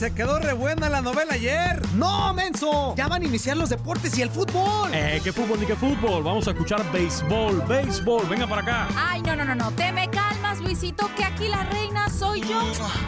[0.00, 1.78] Se quedó re buena la novela ayer.
[1.94, 2.94] ¡No, menso!
[2.96, 4.88] Ya van a iniciar los deportes y el fútbol.
[4.94, 6.22] Eh, ¿qué fútbol ni qué fútbol?
[6.22, 8.26] Vamos a escuchar béisbol, béisbol.
[8.26, 8.88] Venga para acá.
[8.96, 9.70] Ay, no, no, no, no.
[9.72, 12.62] Te me calmas, Luisito, que aquí la reina soy yo.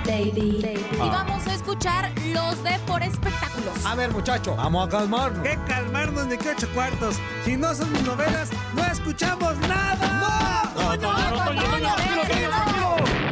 [0.05, 0.79] Baby.
[0.93, 3.87] Y vamos a escuchar los de por espectáculos.
[3.87, 5.43] A ver, muchacho, vamos a calmarnos.
[5.43, 7.17] ¿Qué calmarnos ni qué ocho cuartos?
[7.47, 10.75] Si no son mis novelas, no escuchamos nada.
[10.77, 13.32] No, no, no, no, Toño, Toño, tranquilo, Toño, tranquilo.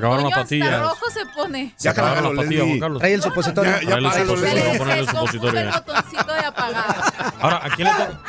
[0.00, 0.80] Acabaron las Toño, hasta pastillas.
[0.80, 1.74] rojo se pone.
[1.76, 2.98] Se acabaron las pastillas, Juan Carlos.
[2.98, 3.72] Trae el supositorio.
[3.72, 4.72] Ya, ya Ponle el supositorio, Leslie.
[4.72, 5.60] Se ponle el supositorio.
[5.60, 6.96] el botoncito de apagar.
[7.40, 8.20] Ahora, ¿a quién, le toca,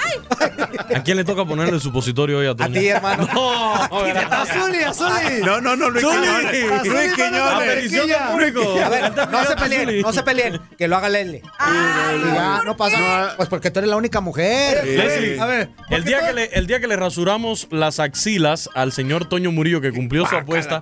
[0.96, 2.79] ¿a quién le toca ponerle el supositorio hoy a A Toño?
[2.79, 3.28] ti, hermano.
[3.91, 4.34] No, ¿verdad?
[4.41, 5.41] Azuli, Azuli.
[5.44, 6.16] No, no, no, Luis Zuli.
[6.28, 6.72] Quiñones.
[6.72, 7.41] Azuli, Luis Quiñones.
[7.41, 8.79] a petición del público.
[8.84, 10.01] A ver, no se peleen, Zuli.
[10.03, 10.62] no se peleen.
[10.78, 11.38] Que lo haga Leslie.
[11.41, 13.34] Y ya, ¿por no pasa nada.
[13.38, 14.85] Pues porque tú eres la única mujer.
[14.85, 18.69] Leslie, A ver, ¿por el día, que le, el día que le rasuramos las axilas
[18.75, 20.81] al señor Toño Murillo que cumplió su apuesta,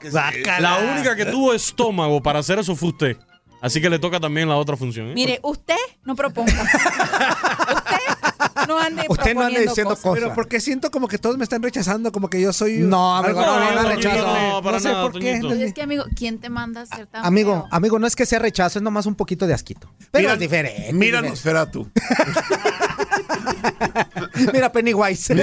[0.59, 3.17] la única que tuvo estómago para hacer eso fue usted.
[3.61, 5.09] Así que le toca también la otra función.
[5.09, 5.13] ¿eh?
[5.13, 5.75] Mire, usted
[6.05, 6.53] no proponga.
[8.77, 10.03] usted no ande Usted no ande diciendo cosas.
[10.03, 10.19] cosas.
[10.23, 12.77] Pero porque siento como que todos me están rechazando, como que yo soy.
[12.79, 14.17] No, amigo, no, horrible, no, no, rechazo.
[14.27, 15.39] no, para no sé nada, por qué.
[15.39, 15.53] Toñito.
[15.63, 17.67] Es que, amigo, ¿quién te manda a ser tan Amigo, feo?
[17.71, 19.91] amigo, no es que sea rechazo, es nomás un poquito de asquito.
[20.11, 20.93] Pero Mira- es diferente.
[20.93, 21.89] Míranos, tú.
[24.53, 25.33] Mira Pennywise.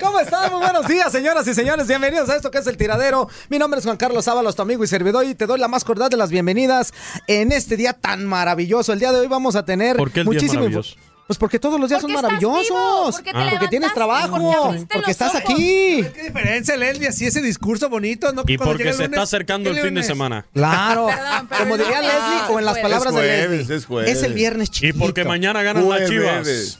[0.00, 0.50] ¿Cómo están?
[0.52, 1.86] Muy buenos días, señoras y señores.
[1.86, 3.28] Bienvenidos a esto que es El Tiradero.
[3.48, 5.84] Mi nombre es Juan Carlos Ábalos, tu amigo y servidor, y te doy la más
[5.84, 6.92] cordial de las bienvenidas
[7.26, 8.92] en este día tan maravilloso.
[8.92, 10.96] El día de hoy vamos a tener ¿Por qué el día es muchísimo info- maravilloso?
[11.26, 12.68] Pues porque todos los días son Porque maravillosos.
[12.68, 14.74] vivo, porque te porque tienes trabajo.
[14.92, 15.40] porque estás ojos.
[15.40, 16.04] aquí.
[16.14, 17.08] ¿Qué diferencia, Leslie?
[17.08, 18.44] Así ese discurso bonito, ¿no?
[18.46, 20.46] Y porque se está acercando el ¿qué fin de semana.
[20.54, 21.06] Claro.
[21.06, 22.82] Perdón, pero Como no diría Leslie o en las jueves.
[22.82, 23.76] palabras Es de jueves, Leslie.
[23.76, 24.22] es jueves.
[24.22, 24.98] el viernes Y chiquito.
[25.04, 26.10] porque mañana ganan las Jueves.
[26.10, 26.76] chivas.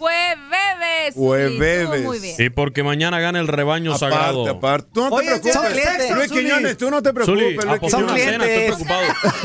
[1.16, 2.34] Muy bien.
[2.38, 4.42] Y porque mañana gana el rebaño sagrado.
[4.42, 4.88] Aparte, aparte.
[4.92, 5.54] Tú no te Oye, preocupes.
[5.54, 6.10] son clientes.
[6.16, 6.32] Luis.
[6.32, 7.56] Quiñones, tú no te preocupes.
[7.56, 8.38] Zuli, Son clientes.
[8.76, 9.02] preocupado.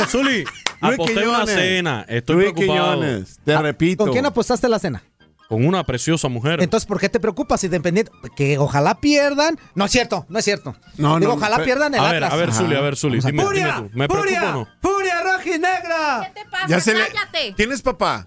[0.10, 0.44] Zuli,
[0.82, 1.56] Luis aposté una Quiñones.
[1.56, 2.94] cena, estoy Luis preocupado.
[3.02, 4.04] Quiñones, te repito.
[4.04, 5.04] Ah, ¿Con quién apostaste la cena?
[5.48, 6.62] Con una preciosa mujer.
[6.62, 7.62] Entonces, ¿por qué te preocupas?
[7.66, 8.10] Independiente.
[8.38, 9.60] Que ojalá pierdan.
[9.76, 10.76] No es cierto, no es cierto.
[10.98, 12.34] No, Digo, no, ojalá pero- pierdan el a ver, Atlas.
[12.34, 13.76] a ver, Zuli, a ver, Zuli, Vamos a- dime, dime ¡Furia!
[13.76, 13.98] tú.
[13.98, 14.50] ¿Me preocupa ¡Furia!
[14.50, 14.68] o no?
[14.82, 16.32] ¡Furia roja y negra!
[16.34, 16.68] ¿Qué te pasa?
[16.68, 17.02] Ya se le...
[17.08, 17.54] Cállate.
[17.58, 18.26] ¿Quién es papá?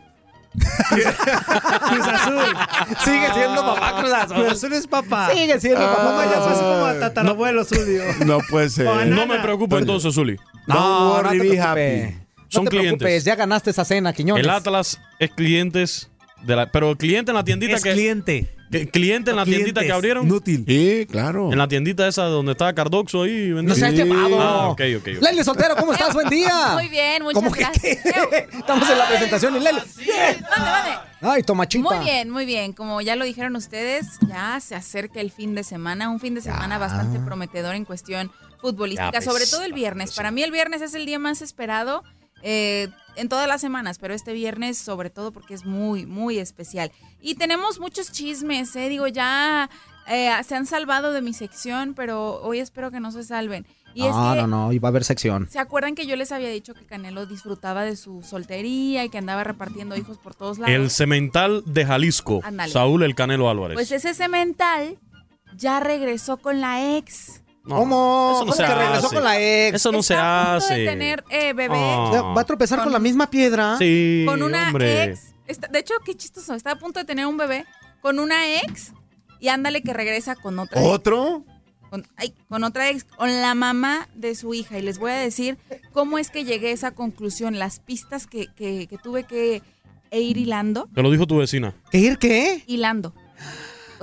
[0.54, 2.44] Cruz Azul.
[3.04, 4.36] Sigue siendo papá Cruz Azul.
[4.36, 5.30] Cruz Azul es papá.
[5.32, 6.24] Sigue siendo Mamá papá.
[6.26, 8.02] ya pasó como a tatarabuelo suyo.
[8.26, 9.06] No puede ser.
[9.08, 10.36] No me preocupa entonces, Zuli.
[10.66, 12.04] No, Don't no worry, te be preocupes.
[12.04, 12.23] happy.
[12.54, 12.98] No Son te clientes.
[12.98, 14.44] preocupes, ya ganaste esa cena, Quiñones.
[14.44, 16.10] El Atlas es clientes
[16.42, 18.54] de la, pero cliente en la tiendita Es que cliente.
[18.70, 20.26] que- cliente en la tiendita que abrieron.
[20.26, 20.64] Inútil.
[20.66, 21.50] Sí, claro.
[21.52, 23.48] En la tiendita esa donde estaba Cardoxo ahí.
[23.48, 23.74] No vendiendo.
[23.76, 23.96] se ha Sí.
[23.96, 24.40] llevado.
[24.42, 25.22] Ah, ok, ok, ok.
[25.22, 26.12] Lely Soltero, ¿cómo estás?
[26.12, 26.70] Buen día.
[26.74, 27.98] Muy bien, muchas ¿Cómo que gracias.
[28.02, 28.48] qué?
[28.58, 29.78] Estamos en la presentación y Lely.
[30.58, 30.90] Mande.
[31.20, 31.88] Ay, tomachita.
[31.88, 32.72] Muy bien, muy bien.
[32.72, 36.40] Como ya lo dijeron ustedes, ya se acerca el fin de semana, un fin de
[36.42, 38.30] semana bastante prometedor en cuestión
[38.60, 40.12] futbolística, Ya, pues, sobre todo el viernes.
[40.14, 42.02] Para mí el viernes es el día más esperado
[42.44, 46.92] eh, en todas las semanas, pero este viernes sobre todo porque es muy, muy especial.
[47.20, 49.70] Y tenemos muchos chismes, eh, digo, ya
[50.06, 53.66] eh, se han salvado de mi sección, pero hoy espero que no se salven.
[53.94, 55.48] Y es No, que no, no, y va a haber sección.
[55.48, 59.18] ¿Se acuerdan que yo les había dicho que Canelo disfrutaba de su soltería y que
[59.18, 60.74] andaba repartiendo hijos por todos lados?
[60.74, 62.42] El cemental de Jalisco.
[62.68, 63.76] Saúl El Canelo Álvarez.
[63.76, 64.98] Pues ese cemental
[65.56, 67.40] ya regresó con la ex.
[67.64, 68.30] No, ¿Cómo?
[68.34, 69.14] Eso no ¿Cómo se que regresó hace.
[69.14, 69.76] con la ex?
[69.76, 70.74] Eso no se Está a punto hace.
[70.80, 72.32] de tener eh, bebé Ah.
[72.36, 73.76] ¿Va a tropezar con, la misma piedra?
[73.78, 75.04] Sí, con una hombre.
[75.04, 75.32] ex.
[75.46, 76.54] Está- de hecho, qué chistoso.
[76.54, 77.64] Está a punto de tener un bebé
[78.02, 78.92] con una ex
[79.40, 80.88] y ándale que regresa con otra ex.
[80.90, 81.44] ¿Otro?
[81.90, 84.78] Con, ay, con otra ex, con la mamá de su hija.
[84.78, 85.56] Y les voy a decir
[85.92, 89.62] cómo es que llegué a esa conclusión, las pistas que, que- que tuve que
[90.10, 90.88] e ir hilando.
[90.94, 91.74] Te lo dijo tu vecina.
[91.90, 92.62] ¿Qué ir qué?
[92.66, 93.14] hilando.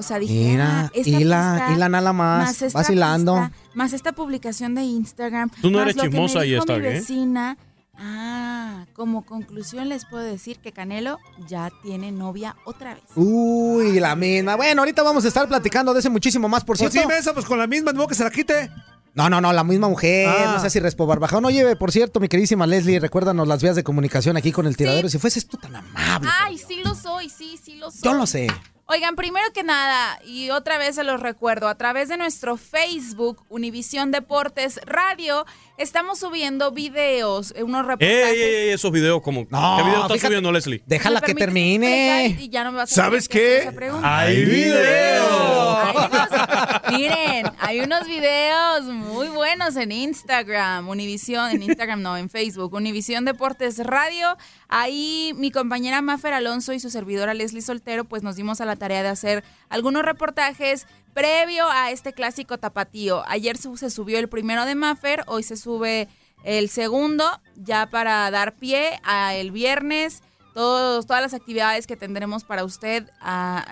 [0.01, 3.35] O sea, dije, Mira, ah, esta pista, hila nada más, esta vacilando.
[3.35, 5.51] pista, más esta publicación de Instagram.
[5.61, 6.93] Tú no más eres lo que me chismosa y dijo está mi bien.
[6.95, 7.57] vecina.
[8.03, 13.03] Ah, como conclusión les puedo decir que Canelo ya tiene novia otra vez.
[13.15, 14.55] Uy, la misma.
[14.55, 17.07] Bueno, ahorita vamos a estar platicando de ese muchísimo más, por Pues cierto.
[17.09, 18.71] sí, Mesa, pues con la misma, no que se la quite.
[19.13, 20.27] No, no, no, la misma mujer.
[20.29, 20.53] Ah.
[20.55, 21.45] No sé si Respo Barbajón.
[21.45, 25.09] Oye, por cierto, mi queridísima Leslie, recuérdanos las vías de comunicación aquí con el tiradero.
[25.09, 26.29] Si fueses tú tan amable.
[26.41, 27.99] Ay, sí lo soy, sí, sí lo soy.
[28.03, 28.47] Yo lo sé.
[28.93, 33.41] Oigan, primero que nada, y otra vez se los recuerdo, a través de nuestro Facebook,
[33.47, 35.45] Univisión Deportes Radio,
[35.81, 38.33] estamos subiendo videos, eh, unos Ey, reportajes.
[38.37, 39.45] ey, ey, esos videos como.
[39.49, 40.27] No, ¿Qué video estás fíjate.
[40.27, 40.83] subiendo, Leslie?
[40.85, 42.37] Déjala ¿Me que termine.
[42.39, 43.69] Y ya no me vas a ¿Sabes qué?
[44.03, 45.77] ¡Hay video!
[45.77, 52.29] Hay unos- miren, hay unos videos muy buenos en Instagram, Univisión, en Instagram no, en
[52.29, 54.37] Facebook, Univisión Deportes Radio.
[54.69, 58.75] Ahí mi compañera Mafer Alonso y su servidora Leslie Soltero, pues nos dimos a la
[58.75, 63.23] tarea de hacer algunos reportajes previo a este clásico tapatío.
[63.27, 66.07] Ayer se subió el primero de Mafer, hoy se sube
[66.43, 67.25] el segundo,
[67.55, 70.23] ya para dar pie a el viernes
[70.53, 73.09] todos, todas las actividades que tendremos para usted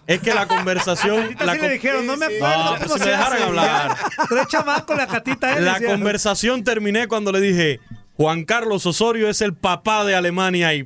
[0.07, 1.35] es que la conversación.
[1.39, 2.94] A la le dijeron, no me acuerdo.
[4.95, 5.57] La catita.
[5.57, 5.89] él La decía.
[5.89, 7.79] conversación terminé cuando le dije:
[8.17, 10.85] Juan Carlos Osorio es el papá de Alemania y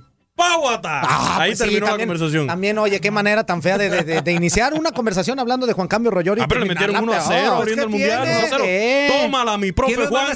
[0.50, 1.02] ¡Páguata!
[1.04, 2.48] Ah, Ahí pues sí, terminó también- la conversación.
[2.48, 5.74] También, oye, qué manera tan fea de, de- de- de iniciar una conversación hablando de
[5.74, 6.42] Juan Cambio Rollori.
[6.42, 8.24] Ah, pero le metieron 1 a 0 abriendo el ¿qué mundial.
[8.24, 8.38] tiene?
[8.40, 8.64] 1 a 0.
[8.64, 9.20] ¿Qué?
[9.24, 10.36] Tómala, mi profe ¿Quiénes van a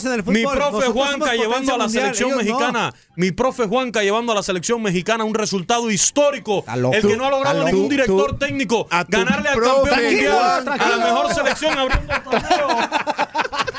[0.00, 0.30] ser Juanca.
[0.30, 2.94] Mi profe Juanca llevando a la selección mexicana.
[3.16, 6.64] Mi profe Juanca llevando a la selección mexicana un resultado histórico.
[6.92, 11.34] El que no ha logrado ningún director técnico ganarle al campeón mundial, a la mejor
[11.34, 12.68] selección abriendo el torneo.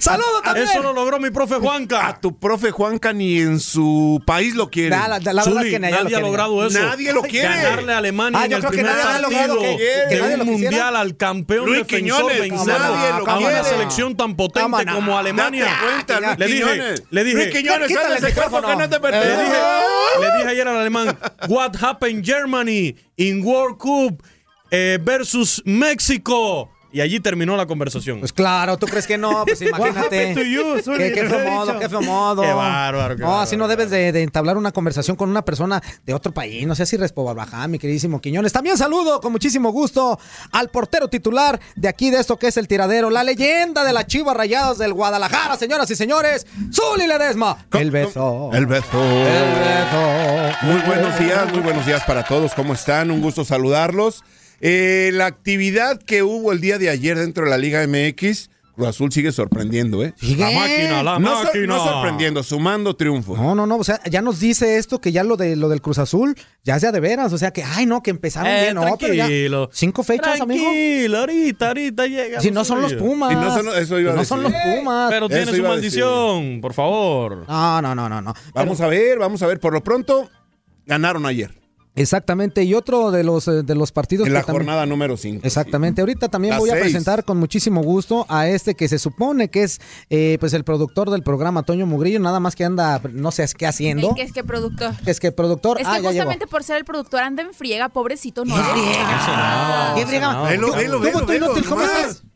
[0.00, 0.66] Saludos también.
[0.68, 2.06] Eso lo logró mi profe Juanca.
[2.08, 4.90] A tu profe Juanca ni en su país lo quiere.
[4.90, 6.78] La- la- la verdad Zuli, es que ni allá lo nadie ha logrado eso.
[6.82, 7.48] Nadie lo quiere.
[7.48, 10.44] Ganarle a Alemania Ah, en el primer nadie partido que- que de nadie un lo
[10.44, 10.70] quisiera.
[10.70, 11.98] mundial al campeón Luis defensor
[12.30, 13.64] Quiñones, vencerlo nadie lo a una quiere.
[13.64, 14.94] selección tan potente no.
[14.94, 15.64] como Alemania.
[15.64, 17.02] Date cuenta, Luis le dije, Quiñones.
[17.10, 19.58] le dije, Luis Quiñones, ese que no te le dije,
[20.20, 21.18] le dije ayer al alemán,
[21.48, 24.22] what happened Germany in World Cup
[24.70, 26.70] eh, versus México.
[26.92, 28.20] Y allí terminó la conversación.
[28.20, 29.44] Pues claro, ¿tú crees que no?
[29.44, 30.34] Pues imagínate.
[30.34, 30.98] to you, Zuli?
[30.98, 31.78] Qué, qué dicho.
[31.78, 32.42] qué feo modo.
[32.42, 35.82] Qué bárbaro, qué No, así no debes de, de entablar una conversación con una persona
[36.04, 36.66] de otro país.
[36.66, 38.52] No sé si Barbajá, mi queridísimo Quiñones.
[38.52, 40.18] También saludo con muchísimo gusto
[40.50, 44.06] al portero titular de aquí de esto que es el tiradero, la leyenda de las
[44.06, 47.66] Chivas Rayadas del Guadalajara, señoras y señores, Zuli Ledesma.
[47.72, 48.50] El beso.
[48.52, 49.02] El beso.
[49.02, 50.56] El beso.
[50.62, 52.54] Muy buenos días, muy buenos días para todos.
[52.54, 53.10] ¿Cómo están?
[53.10, 54.22] Un gusto saludarlos.
[54.62, 58.88] Eh, la actividad que hubo el día de ayer dentro de la Liga MX, Cruz
[58.88, 60.14] Azul sigue sorprendiendo, ¿eh?
[60.18, 60.42] Sigue.
[60.44, 61.66] La máquina, la No, sor- máquina.
[61.66, 63.38] no sorprendiendo, sumando triunfos.
[63.38, 65.82] No, no, no, o sea, ya nos dice esto que ya lo de lo del
[65.82, 68.74] Cruz Azul ya sea de veras, o sea que ay no, que empezaron Eh, bien,
[68.76, 69.28] no, pero ya
[69.72, 70.62] cinco fechas, amigo.
[70.64, 72.40] Tranquilo, ahorita, ahorita llega.
[72.40, 73.32] Si no son los Pumas.
[73.32, 74.52] Y no son- eso iba a no son los.
[74.52, 75.10] Pumas.
[75.10, 77.44] Pero tiene su maldición, por favor.
[77.46, 78.32] No, no, no, no, no.
[78.54, 79.60] Vamos a ver, vamos a ver.
[79.60, 80.30] Por lo pronto,
[80.86, 81.50] ganaron ayer.
[81.94, 85.16] Exactamente, y otro de los eh, de los partidos En que la también- jornada número
[85.16, 85.46] 5.
[85.46, 89.64] Exactamente, ahorita también voy a presentar con muchísimo gusto a este que se supone que
[89.64, 93.46] es eh, pues el productor del programa, Toño Mugrillo, nada más que anda, no sé
[93.58, 94.10] qué haciendo.
[94.10, 94.94] El que es que productor.
[95.04, 96.22] Es que productor, Es ah, que ya llegó.
[96.22, 98.56] justamente por ser el productor anda en friega, pobrecito, no.
[98.56, 99.94] No, no.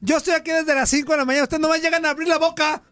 [0.01, 1.45] Yo estoy aquí desde las 5 de la mañana.
[1.45, 2.83] Ustedes nomás llegan a abrir la boca.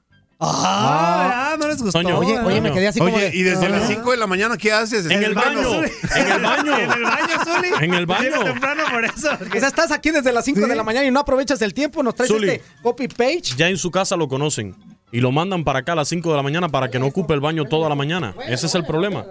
[0.46, 2.00] Ah, no les gustó.
[2.00, 3.70] Toño, Oye, oye, me quedé así como Oye, de- y desde Ah.
[3.70, 5.06] las 5 de la mañana, ¿qué haces?
[5.06, 6.76] En el baño, en el baño.
[6.84, 7.68] En el baño, Zuli.
[7.80, 8.44] En el baño.
[8.44, 9.28] Temprano por eso.
[9.32, 12.02] O sea, estás aquí desde las 5 de la mañana y no aprovechas el tiempo,
[12.02, 12.48] nos traes Zuli.
[12.50, 13.54] este copy page.
[13.56, 14.74] Ya en su casa lo conocen.
[15.12, 17.34] Y lo mandan para acá a las 5 de la mañana para que no ocupe
[17.34, 18.34] el baño toda la mañana.
[18.48, 19.24] Ese es el problema.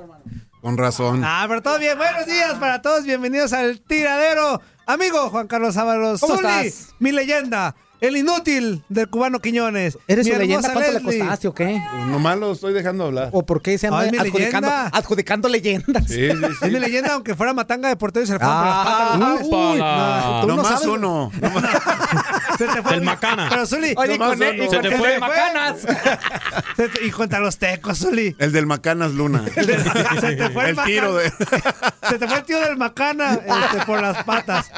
[0.62, 1.24] Con razón.
[1.26, 1.98] Ah, pero todo bien.
[1.98, 3.04] Buenos días para todos.
[3.04, 4.62] Bienvenidos al tiradero.
[4.86, 6.22] Amigo Juan Carlos Ábalos.
[6.22, 6.96] ¿Cómo Zuli, estás?
[7.00, 7.76] mi leyenda.
[8.04, 9.98] El inútil del cubano Quiñones.
[10.10, 10.74] ¿Eres su leyenda?
[10.74, 11.20] ¿Cuánto le Leslie.
[11.20, 11.82] costaste o qué?
[12.10, 13.30] Nomás lo estoy dejando hablar.
[13.32, 14.88] ¿O por qué se anda adjudicando, leyenda.
[14.92, 16.04] adjudicando leyendas?
[16.08, 16.66] Sí, sí, sí.
[16.66, 18.84] Es mi leyenda, aunque fuera matanga de portero y se le fueron por las Ah,
[18.84, 19.48] patas.
[19.48, 20.86] uy, no, no Nomás sabes.
[20.88, 21.32] uno.
[22.58, 23.48] Se te fue Del Macana.
[23.50, 24.64] Pero Zuli, Oye, nomás con- uno.
[24.64, 25.10] y Se te el fue.
[25.12, 25.78] de Macanas.
[26.78, 28.36] Se te- y contra los tecos, Zuli.
[28.40, 29.44] El del Macanas Luna.
[29.56, 31.30] Se te fue el, El tiro de.
[32.10, 34.70] Se te fue el tío del macana este, por las patas.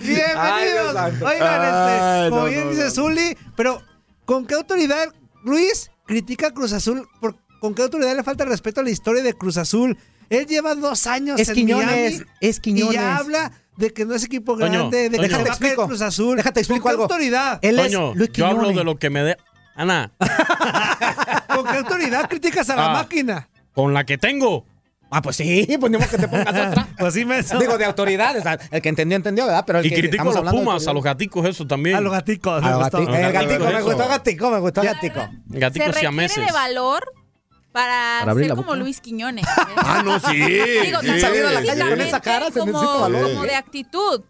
[0.00, 0.94] Bienvenidos.
[1.22, 2.90] Oigan, este, Ay, como no, bien no, dice no.
[2.90, 3.82] Zuli, pero
[4.24, 5.12] ¿con qué autoridad
[5.44, 7.08] Luis critica a Cruz Azul?
[7.20, 9.96] Por, ¿Con qué autoridad le falta el respeto a la historia de Cruz Azul?
[10.28, 11.86] Él lleva dos años Es en Quiñones,
[12.18, 12.94] Miami es Quiñones.
[12.94, 15.28] y ya habla de que no es equipo Toño, grande, de que Toño.
[15.28, 15.86] Déjate explico.
[15.86, 16.36] Cruz Azul.
[16.36, 17.02] Déjate explico ¿Con qué algo.
[17.04, 17.58] autoridad?
[17.62, 19.36] Él es Toño, Luis yo hablo de lo que me dé.
[19.74, 20.10] Ana,
[21.48, 22.92] ¿Con qué autoridad criticas a la Ah.
[22.94, 23.48] máquina?
[23.74, 24.64] con la que tengo.
[25.10, 26.88] Ah, pues sí, pues ni modo que te pongas otra.
[26.98, 29.64] Pues sí, me Digo, de autoridad, o sea, el que entendió, entendió, ¿verdad?
[29.66, 31.12] Pero el Y que critico a estamos los hablando de Pumas, a los autoridad.
[31.12, 31.96] gaticos, eso también.
[31.96, 32.62] a los gaticos.
[32.62, 32.98] A me los gustó.
[32.98, 33.14] gaticos.
[33.16, 35.20] El Los gatico, me gustó gatico, me gustó gatico.
[35.52, 36.46] Se Gaticos requiere siameses.
[36.46, 37.04] de valor
[37.76, 38.76] para, Para ser como boca.
[38.78, 39.44] Luis Quiñones.
[39.76, 40.34] Ah, no, sí.
[40.34, 43.22] Digo, sí, salir a la calle con físicamente esa cara, se como, necesita valor.
[43.24, 44.22] como de actitud.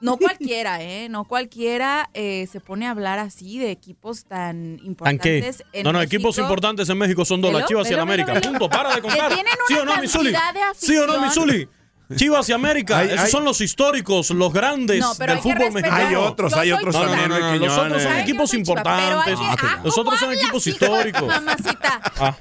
[0.00, 1.08] No cualquiera, ¿eh?
[1.10, 5.62] No cualquiera eh, se pone a hablar así de equipos tan ¿Tan importantes.
[5.70, 5.78] qué?
[5.78, 6.16] en No, no, México.
[6.16, 8.40] equipos importantes en México son dos, las Chivas y el América.
[8.40, 9.32] Punto, para de contar.
[9.68, 10.32] ¿Sí una o no, mi Zuli?
[10.32, 11.48] cantidad de ¿Sí o no, mi afición.
[11.48, 11.68] Zuli?
[12.14, 15.96] Chivas y América, Hay- esos hay- son los históricos, los grandes No, del fútbol mexicano.
[16.08, 16.94] Hay otros, hay otros.
[16.94, 19.38] No, no, también, no, los otros son equipos importantes.
[19.40, 21.26] ah, Los ¿cómo otros son equipos históricos.
[21.26, 22.00] Mamacita.
[22.18, 22.36] Ah,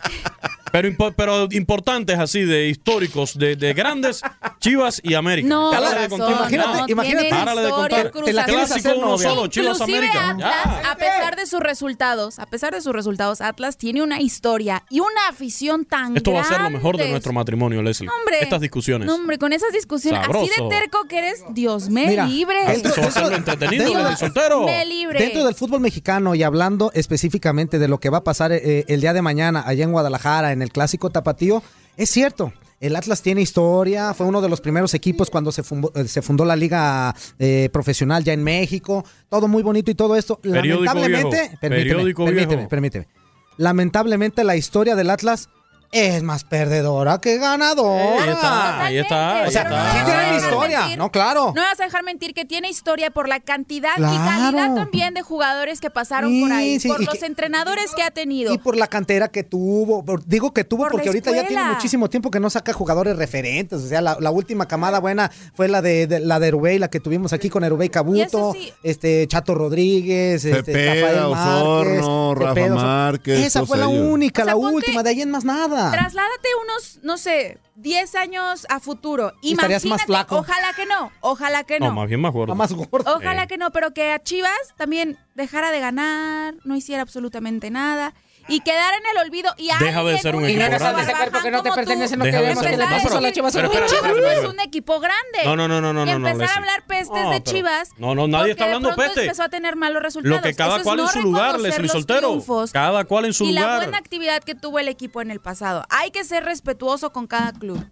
[0.74, 4.22] pero, impo- pero importantes así, de históricos, de, de grandes,
[4.60, 5.48] Chivas y América.
[5.48, 6.32] No, Párale de razón, contar.
[6.40, 7.28] Imagínate, no, imagínate.
[7.28, 8.12] tiene Párale de contar.
[8.26, 9.30] Te la Clásico uno novia.
[9.30, 10.30] solo, Chivas Inclusive América.
[10.32, 10.92] Atlas, Ya.
[10.92, 15.00] a pesar de sus resultados, a pesar de sus resultados, Atlas tiene una historia y
[15.00, 18.08] una afición tan Esto va a ser lo mejor de nuestro matrimonio, Leslie.
[18.08, 18.40] No, hombre.
[18.42, 19.06] Estas discusiones.
[19.06, 20.70] No, hombre, con esas discusiones, así Sabroso.
[20.70, 22.58] de terco que eres, Dios me Mira, libre.
[22.74, 24.64] Eso va a ser lo entretenido dentro del de- soltero.
[24.66, 25.20] me libre.
[25.20, 29.02] Dentro del fútbol mexicano y hablando específicamente de lo que va a pasar eh, el
[29.02, 31.62] día de mañana allá en Guadalajara, en el clásico tapatío,
[31.98, 32.54] es cierto.
[32.80, 36.22] El Atlas tiene historia, fue uno de los primeros equipos cuando se fundó, eh, se
[36.22, 40.36] fundó la liga eh, profesional ya en México, todo muy bonito y todo esto.
[40.38, 42.70] Periódico Lamentablemente, viejo, permíteme, periódico permíteme, viejo.
[42.70, 43.08] permíteme.
[43.56, 45.48] Lamentablemente la historia del Atlas
[45.94, 48.24] es más perdedora que ganadora.
[48.24, 49.16] Ahí está, ahí está.
[49.16, 49.92] O ahí sea, está.
[49.94, 50.98] sí tiene historia, Mentir.
[50.98, 51.54] no, claro.
[51.56, 55.22] No vas a dejar mentir que tiene historia por la cantidad y calidad también de
[55.22, 58.54] jugadores que pasaron Sí, por ahí, sí, por los que- entrenadores que ha tenido.
[58.54, 60.04] Y por la cantera que tuvo.
[60.04, 63.16] por- digo que tuvo Por porque ahorita ya tiene muchísimo tiempo que no saca jugadores
[63.16, 63.82] referentes.
[63.82, 66.90] O sea, la, la última camada buena fue la de, de- la de Erubey, la
[66.90, 68.74] que tuvimos aquí con Erubey Cabuto, sí.
[68.84, 70.72] este Chato Rodríguez, este,
[71.02, 72.68] Rafael Márquez, Osorno, Rafa.
[72.70, 74.08] Márquez, Esa fue la ellos.
[74.12, 75.83] única, O sea, la ponte- última, de ahí en más nada.
[75.92, 79.34] Trasládate unos, no sé, 10 años a futuro.
[79.42, 80.38] Y estarías Imagínate, más flaco.
[80.40, 81.94] ojalá que no, ojalá que No, no.
[81.96, 82.56] más bien más gordo.
[82.56, 83.16] Más gordo.
[83.16, 83.48] Ojalá Eh.
[83.48, 88.14] que no, pero que a Chivas también dejara de ganar, no hiciera absolutamente nada
[88.48, 89.54] y quedara en el olvido.
[89.58, 90.80] Y Deja de alguien, ser un equipo grande.
[90.84, 93.32] barbaján cuerpo que no te pertenece, no Deja de queremos ser- que le a la
[93.32, 93.54] Chivas.
[93.54, 95.40] Chivas no es un equipo grande.
[95.46, 97.90] No, no, no, no, no, y no, no, empezar a hablar pestes No, de Chivas.
[97.98, 99.22] No, no, nadie está porque hablando peste.
[99.24, 100.38] empezó a tener malos resultados.
[100.38, 102.20] Lo que cada Eso es cual en no su lugar, Leslie los Soltero.
[102.20, 103.78] triunfos Cada cual en su y la lugar.
[103.84, 105.86] buena actividad que tuvo el equipo en el pasado.
[105.90, 107.84] Hay que ser respetuoso con cada club.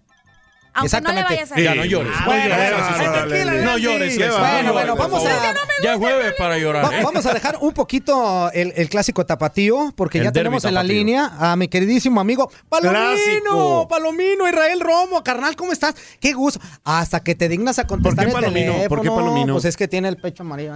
[0.73, 1.33] Aunque no le Exactamente.
[1.33, 2.11] vayas a Ya, no llores.
[2.15, 5.53] Ah, no bueno, llores, bueno, No llores, no Bueno, bueno, vamos a-.
[5.83, 6.85] Ya es jueves para llorar.
[6.85, 7.03] Va- ¿eh?
[7.03, 10.81] Vamos a dejar un poquito el, el clásico tapatío, porque El ya tenemos en la
[10.81, 10.97] tapatío.
[10.97, 13.87] línea a mi queridísimo amigo Palomino, Clásico.
[13.89, 15.95] Palomino, Israel Romo, carnal, ¿cómo estás?
[16.19, 16.59] Qué gusto.
[16.83, 18.71] Hasta que te dignas a contestar ¿Por qué el Palomino?
[18.73, 18.89] teléfono.
[18.89, 19.53] ¿Por qué Palomino?
[19.55, 20.75] Pues es que tiene el pecho amarillo.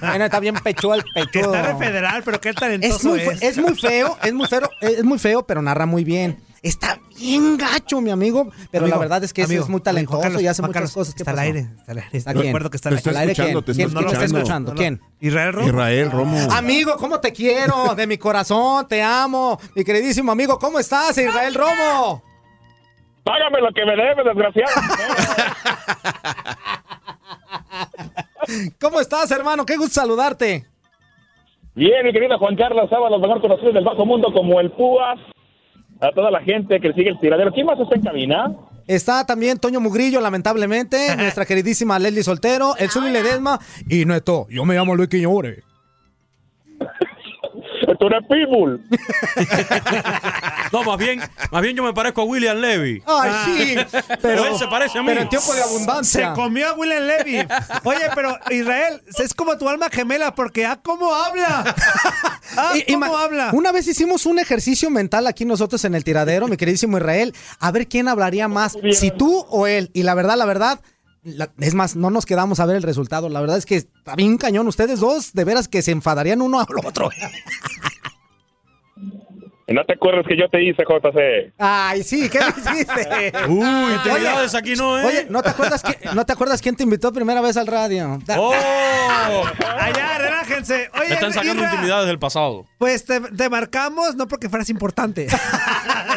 [0.00, 1.40] Bueno, está bien pechudo el pecho.
[1.52, 3.42] Está de federal, pero qué Es talentoso muy, es.
[3.42, 6.38] es muy feo, es muy feo, es muy feo, pero narra muy bien.
[6.62, 10.18] Está bien gacho, mi amigo, pero Amigo, la verdad es que amigo, es muy talentoso
[10.18, 11.14] Juan Carlos, y hace Juan muchas Carlos, cosas.
[11.14, 12.10] ¿Qué Está al aire, está al aire.
[12.12, 13.10] Que está al está aire.
[13.10, 13.76] ¿Al aire escuchando, quién?
[13.76, 14.72] te ¿Quién, quién te está escuchando.
[14.72, 14.74] escuchando?
[14.74, 15.00] ¿Quién?
[15.20, 15.66] Israel Romo.
[15.68, 16.38] Israel Romo.
[16.52, 17.96] Amigo, ¿cómo te quiero?
[17.96, 19.58] De mi corazón, te amo.
[19.74, 22.22] Mi queridísimo amigo, ¿cómo estás, Israel Romo?
[23.24, 24.72] Págame lo que me debe, desgraciado.
[28.80, 29.66] ¿Cómo estás, hermano?
[29.66, 30.64] Qué gusto saludarte.
[31.74, 35.18] Bien, mi querido Juan Carlos Sábado, mejor conocido del bajo mundo como el Púas.
[36.02, 37.52] A toda la gente que sigue el tiradero.
[37.52, 38.52] ¿Quién más está en cabina?
[38.88, 44.48] Está también Toño Mugrillo, lamentablemente, nuestra queridísima Leslie Soltero, el Zuli Ledesma y Neto.
[44.50, 45.62] Yo me llamo Luis Quiñones.
[48.02, 48.82] Tú eres Pitbull.
[50.72, 53.02] No, más bien, más bien yo me parezco a William Levy.
[53.06, 53.76] Ay, sí,
[54.22, 55.08] pero, O él se parece a mí.
[55.08, 56.32] pero en tiempo de Se abundancia.
[56.32, 57.46] comió a William Levy.
[57.84, 61.74] Oye, pero Israel, es como tu alma gemela porque ah, cómo habla.
[62.56, 63.50] Ah, cómo habla.
[63.54, 67.70] Una vez hicimos un ejercicio mental aquí nosotros en el tiradero, mi queridísimo Israel, a
[67.70, 69.90] ver quién hablaría más, si tú o él.
[69.94, 70.80] Y la verdad, la verdad,
[71.22, 73.28] la- es más, no nos quedamos a ver el resultado.
[73.30, 74.66] La verdad es que está bien cañón.
[74.68, 77.08] Ustedes dos, de veras que se enfadarían uno al otro.
[79.68, 81.54] No te acuerdas que yo te hice, JC.
[81.56, 83.32] Ay, sí, ¿qué me hiciste?
[83.48, 85.04] Uy, intimidades aquí no, ¿eh?
[85.06, 88.18] Oye, ¿no te acuerdas que, no te acuerdas quién te invitó primera vez al radio?
[88.36, 88.52] ¡Oh!
[89.78, 90.90] Allá, relájense.
[90.98, 92.66] Oye, Me están sacando intimidades del pasado.
[92.76, 95.26] Pues te, te marcamos no porque fueras importante,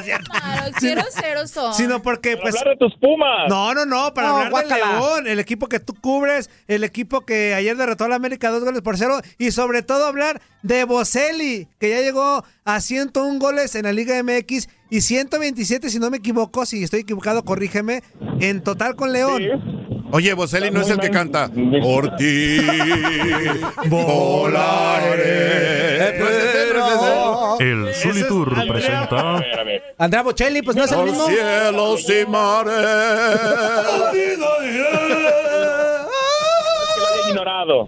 [0.06, 1.74] Claro, quiero cero son.
[1.74, 3.48] sino porque Para pues hablar de tus Pumas.
[3.50, 4.76] No, no, no, para No, hablar guácala.
[4.88, 8.50] de León, el equipo que tú cubres, el equipo que ayer derrotó a la América
[8.50, 13.40] dos goles por cero y sobre todo hablar de Boselli, que ya llegó a 101
[13.40, 18.02] goles en la Liga MX y 127, si no me equivoco, si estoy equivocado, corrígeme,
[18.40, 19.44] en total con León.
[20.12, 21.50] Oye, Boselli no es el que canta
[21.82, 22.58] Por ti
[23.90, 25.26] volaré.
[25.98, 26.38] Es es
[26.96, 27.64] ese.
[27.64, 29.44] El Zuli Tour A presenta.
[29.98, 31.28] Andrea Bocelli, pues no es el Por mismo.
[31.28, 32.76] cielos y mares.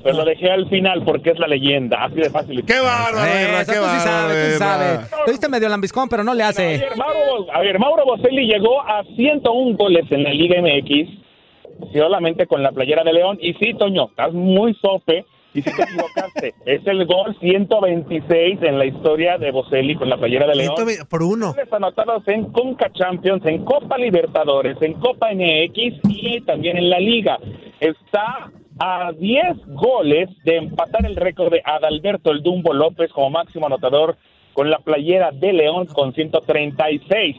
[0.03, 2.03] Pero lo dejé al final porque es la leyenda.
[2.05, 2.63] Así de fácil.
[2.65, 3.99] ¡Qué bárbaro, Eh, qué tú sí bárbaro!
[4.01, 5.11] sabes, tú sabes.
[5.27, 6.65] Viste medio lambiscón, pero no le hace.
[6.67, 12.47] Ayer Mauro, a ver, Mauro Boselli llegó a 101 goles en la Liga MX, solamente
[12.47, 13.37] con la playera de León.
[13.41, 16.53] Y sí, Toño, estás muy sofe y sí te equivocaste.
[16.65, 20.75] es el gol 126 en la historia de Boselli con la playera de León.
[20.75, 21.53] 120 por uno.
[21.71, 27.37] Anotados en Conca Champions, en Copa Libertadores, en Copa MX y también en la Liga.
[27.79, 33.65] Está a 10 goles de empatar el récord de Adalberto El Dumbo López como máximo
[33.65, 34.17] anotador
[34.53, 37.35] con la playera de León con 136.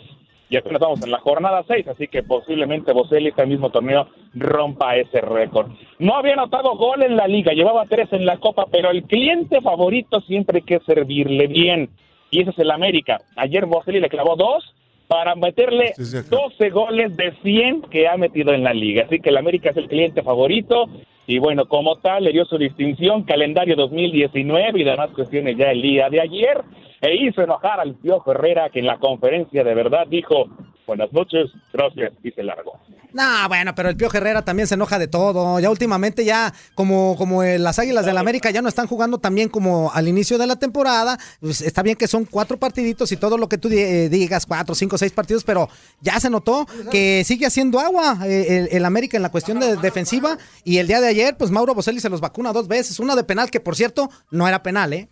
[0.50, 4.96] Y apenas estamos en la jornada 6, así que posiblemente Boselli este mismo torneo rompa
[4.96, 5.70] ese récord.
[5.98, 9.60] No había anotado gol en la liga, llevaba tres en la copa, pero el cliente
[9.60, 11.90] favorito siempre hay que servirle bien.
[12.30, 13.18] Y ese es el América.
[13.36, 14.74] Ayer Boselli le clavó dos
[15.06, 16.28] para meterle Sí, sí, acá.
[16.30, 19.04] 12 goles de 100 que ha metido en la liga.
[19.04, 20.88] Así que el América es el cliente favorito.
[21.28, 25.82] Y bueno, como tal, le dio su distinción, calendario 2019 y demás cuestiones ya el
[25.82, 26.62] día de ayer.
[27.02, 30.46] E hizo enojar al Piojo Herrera, que en la conferencia de verdad dijo,
[30.88, 32.80] buenas noches, gracias, y se largó.
[33.12, 35.60] No, bueno, pero el Pío Herrera también se enoja de todo.
[35.60, 39.34] Ya últimamente ya, como, como eh, las Águilas del América ya no están jugando tan
[39.34, 43.16] bien como al inicio de la temporada, pues está bien que son cuatro partiditos y
[43.16, 45.68] todo lo que tú eh, digas, cuatro, cinco, seis partidos, pero
[46.00, 49.76] ya se notó que sigue haciendo agua eh, el, el América en la cuestión de
[49.76, 53.14] defensiva y el día de ayer, pues Mauro Boselli se los vacuna dos veces, una
[53.14, 55.08] de penal que por cierto no era penal, ¿eh?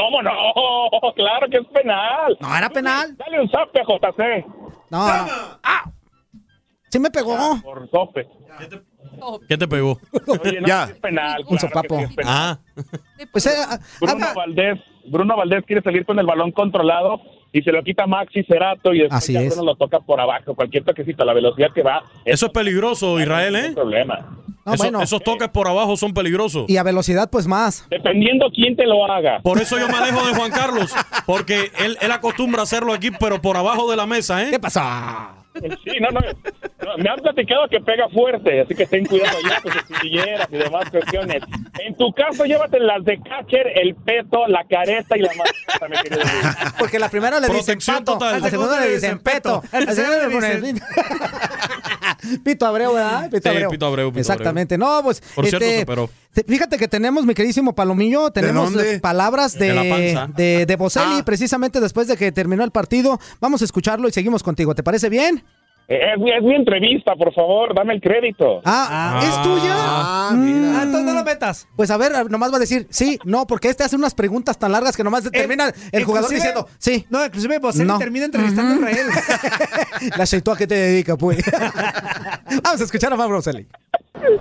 [0.00, 0.30] ¿Cómo no?
[1.14, 2.36] Claro que es penal.
[2.40, 3.16] No era penal.
[3.16, 4.46] Dale un zape a JC.
[4.90, 5.26] No, no.
[5.62, 5.90] ¡Ah!
[6.88, 7.36] Sí me pegó.
[7.62, 8.26] Por sope.
[9.48, 9.98] ¿Qué te pegó?
[10.26, 10.84] Oye, no, Ya.
[10.84, 11.44] es penal.
[11.46, 11.98] Un claro que sopapo.
[11.98, 12.34] sí es penal.
[12.36, 12.58] Ah,
[13.32, 13.50] Pues eh,
[14.00, 17.20] Bruno ah, Valdés, Bruno Valdés quiere salir con el balón controlado
[17.52, 19.54] y se lo quita Maxi Cerato y después Así ya es.
[19.54, 20.54] Bruno lo toca por abajo.
[20.54, 22.02] Cualquier toquecito, la velocidad que va.
[22.24, 23.62] eso es peligroso, Israel, No ¿eh?
[23.68, 24.18] hay problema.
[24.64, 25.02] no, Eso- bueno.
[25.02, 26.66] Esos toques por abajo son peligrosos.
[26.68, 27.86] Y a velocidad, pues más.
[27.90, 29.40] Dependiendo quién te lo haga.
[29.42, 30.94] Por eso yo me alejo de Juan Carlos,
[31.26, 34.48] porque él, él acostumbra a hacerlo aquí, pero por abajo de la mesa, ¿eh?
[34.50, 35.30] ¿Qué pasa?
[35.84, 39.60] Sí, no, no, no, Me han platicado que pega fuerte, así que ten cuidado ya
[39.60, 41.42] con sus rodilleras y demás cuestiones.
[41.78, 45.96] En tu caso, llévate las de catcher, el peto, la careta y la mascota, mi
[45.96, 46.56] querido Luis.
[46.78, 48.40] Porque la primera le dicen Protección pato, total.
[48.40, 50.80] la segunda le dicen peto, la segunda le ponen
[52.44, 53.30] Pito Abreu, ¿verdad?
[53.30, 53.70] Pito Sí, Abreu.
[53.70, 54.76] Pito Abreu, Pito Exactamente.
[54.78, 56.10] No, pues Por cierto, este, superó.
[56.32, 61.18] Te- Fíjate que tenemos, mi queridísimo Palomillo, tenemos eh, palabras de, De de, de Boselli,
[61.20, 61.24] Ah.
[61.24, 63.18] precisamente después de que terminó el partido.
[63.40, 64.74] Vamos a escucharlo y seguimos contigo.
[64.74, 65.44] ¿Te parece bien?
[65.92, 68.60] Eh, Es, mi- es mi entrevista, por favor, dame el crédito.
[68.64, 69.74] Ah, ¿es tuya?
[69.74, 70.78] Ah, mira.
[70.78, 71.66] Ah, entonces no lo metas.
[71.74, 74.70] Pues a ver, nomás va a decir sí, no, porque este hace unas preguntas tan
[74.70, 77.04] largas que nomás termina el jugador diciendo sí.
[77.10, 77.98] No, inclusive No.
[77.98, 79.06] termina entrevistando a Israel.
[80.16, 81.38] La aceitó a qué te dedica, pues.
[82.62, 83.66] Vamos a escuchar a Mauro Boselli.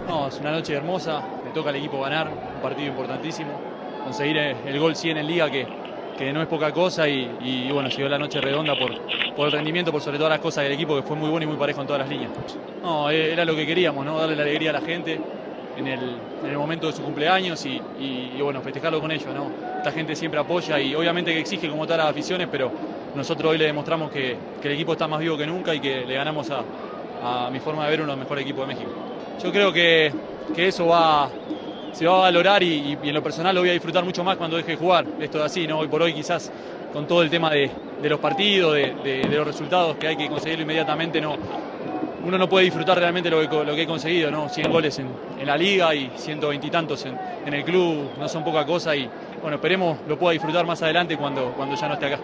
[0.07, 3.49] No, es una noche hermosa, le toca al equipo ganar, un partido importantísimo,
[4.03, 5.65] conseguir eh, el gol 100 en liga que,
[6.19, 9.89] que no es poca cosa y, y, bueno, llegó la noche redonda por, el rendimiento,
[9.89, 11.88] por sobre todas las cosas del equipo que fue muy bueno y muy parejo en
[11.88, 12.29] todas las líneas.
[12.84, 14.19] No, eh, era lo que queríamos, ¿no?
[14.19, 15.17] Darle la alegría a la gente
[15.77, 17.82] en el, en el momento de su cumpleaños y,
[18.41, 19.49] bueno, festejarlo con ellos, ¿no?
[19.77, 22.69] Esta gente siempre apoya y obviamente que exige como todas las aficiones, pero
[23.15, 26.03] nosotros hoy le demostramos que, que el equipo está más vivo que nunca y que
[26.05, 28.91] le ganamos a, a mi forma de ver uno de los mejores equipos de México.
[29.41, 30.12] Yo creo que,
[30.53, 31.29] que eso va,
[31.91, 34.58] se va a valorar y, en lo personal lo voy a disfrutar mucho más cuando
[34.58, 35.06] deje de jugar.
[35.19, 35.80] Esto es así, ¿no?
[35.80, 36.52] Hoy por hoy quizás
[36.93, 37.69] con todo el tema de,
[38.02, 41.36] de los partidos, de, de- de los resultados que hay que conseguirlo inmediatamente, no,
[42.25, 44.49] uno no puede disfrutar realmente lo que, lo que he conseguido, ¿no?
[44.49, 45.08] 100 goles en,
[45.39, 48.95] en la liga y 120 y tantos en, en el club, no son poca cosa
[48.95, 49.10] y
[49.41, 52.19] bueno, esperemos lo pueda disfrutar más adelante cuando, cuando ya no esté acá.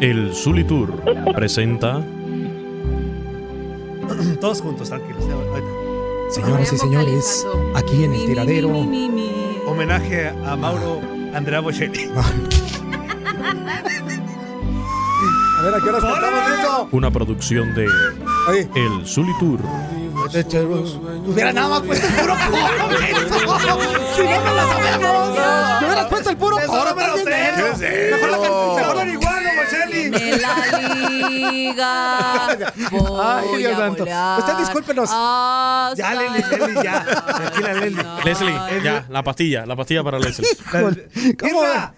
[0.00, 1.02] El Zulitur
[1.34, 2.02] presenta
[4.40, 5.24] Todos juntos, tranquilos.
[6.30, 8.68] Señoras y señores, aquí en el tiradero.
[9.66, 11.00] Homenaje a Mauro
[11.34, 12.10] Andrea Bocelli.
[15.60, 16.88] A ver, ¿a qué eso?
[16.92, 17.86] una producción de
[18.48, 18.66] Ahí.
[18.74, 19.60] El Zulitur.
[21.26, 22.88] Hubiera nada más puesto el puro coro.
[24.16, 24.30] Si no.
[28.10, 30.10] Mejor la marihuano, Bocelli.
[31.28, 32.72] Liga.
[32.90, 34.04] Voy Ay, Dios a santo.
[34.04, 35.10] volar Usted discúlpenos.
[35.12, 37.04] hasta Ya, Leli, Leli, ya.
[37.04, 37.96] Tranquila, Leli.
[38.24, 40.48] Leslie, ya, la pastilla, la pastilla para Leslie.
[41.38, 41.62] ¿Cómo?
[41.64, 41.94] Irra,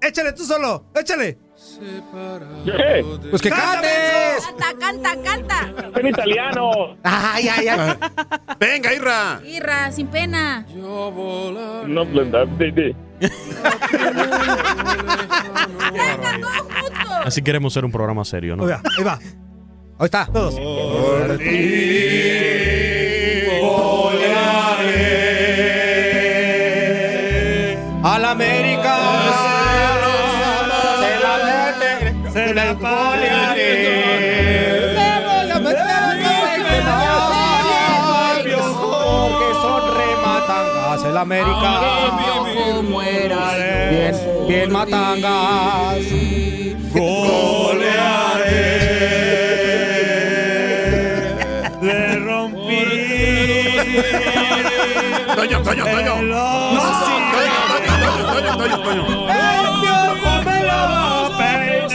[0.00, 1.38] échale tú solo, échale.
[2.64, 3.04] ¿Qué?
[3.30, 4.46] Pues que cantes.
[4.58, 6.00] Canta, canta, canta.
[6.00, 6.96] En italiano.
[7.02, 7.96] Ay, ay, ay.
[8.58, 9.40] Venga, Irra.
[9.44, 10.64] Irra, sin pena.
[10.74, 12.96] No, blenda, de, de.
[15.92, 17.26] Venga, todos juntos.
[17.26, 18.64] Así queremos ser un programa serio, ¿no?
[18.64, 19.18] Oiga, ahí va.
[19.98, 20.26] Ahí está.
[20.26, 20.56] Todos.
[28.02, 29.45] Al América.
[41.16, 41.80] América.
[42.18, 43.54] Viejo muera.
[43.90, 44.14] Bien,
[44.48, 45.96] bien matangas.
[51.82, 52.84] Le rompí.
[55.36, 56.16] Toño, Toño, Toño.
[56.16, 56.70] el No.
[57.06, 59.04] Toño, Toño, Toño, Toño.
[59.30, 60.78] El piojo me lo
[61.38, 61.86] peiné.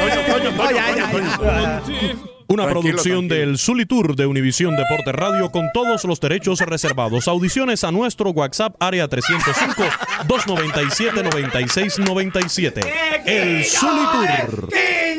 [0.00, 2.33] Toño, Toño, Toño, Toño, Toño.
[2.54, 3.34] Una Tranquilo, producción tranquilo.
[3.48, 7.26] del Zulitur de Univisión Deporte Radio con todos los derechos reservados.
[7.26, 9.82] Audiciones a nuestro WhatsApp área 305
[10.28, 12.80] 297 9697.
[13.26, 14.68] El Zulitur.
[14.68, 15.16] ¿Qué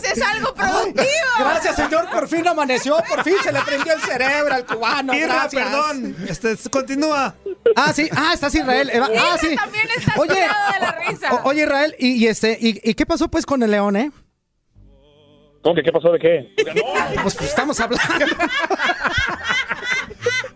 [0.00, 0.22] dices?
[0.22, 1.06] Algo productivo.
[1.38, 2.08] Gracias, señor.
[2.10, 2.96] Por fin amaneció.
[3.08, 5.14] Por fin se le prendió el cerebro al cubano.
[5.14, 5.62] Irra, Gracias.
[5.64, 6.16] perdón.
[6.28, 7.34] Este, continúa.
[7.76, 8.90] Ah, sí, ah, estás Israel.
[8.92, 9.54] Eva- Ah, sí.
[9.56, 11.34] también está Oye, de la risa.
[11.34, 14.10] o- oye, Israel, y, y este, y, y qué pasó pues con el león, eh?
[15.62, 16.52] ¿Cómo que qué pasó de qué?
[17.22, 18.26] Pues, pues, estamos hablando.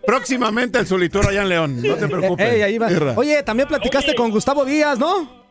[0.04, 1.82] Próximamente el Solitur allá en León.
[1.82, 2.52] No te preocupes.
[2.52, 2.90] Ey, ahí va.
[2.90, 3.14] Irra.
[3.16, 5.46] Oye, también platicaste con Gustavo Díaz, ¿no?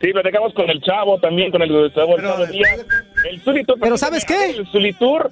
[0.00, 2.86] Sí, platicamos con el chavo también, con el Gustavo el Chavo Díaz.
[3.28, 3.78] El Zulitur.
[3.78, 4.50] Pero ¿sabes qué?
[4.50, 5.30] El Zulitur,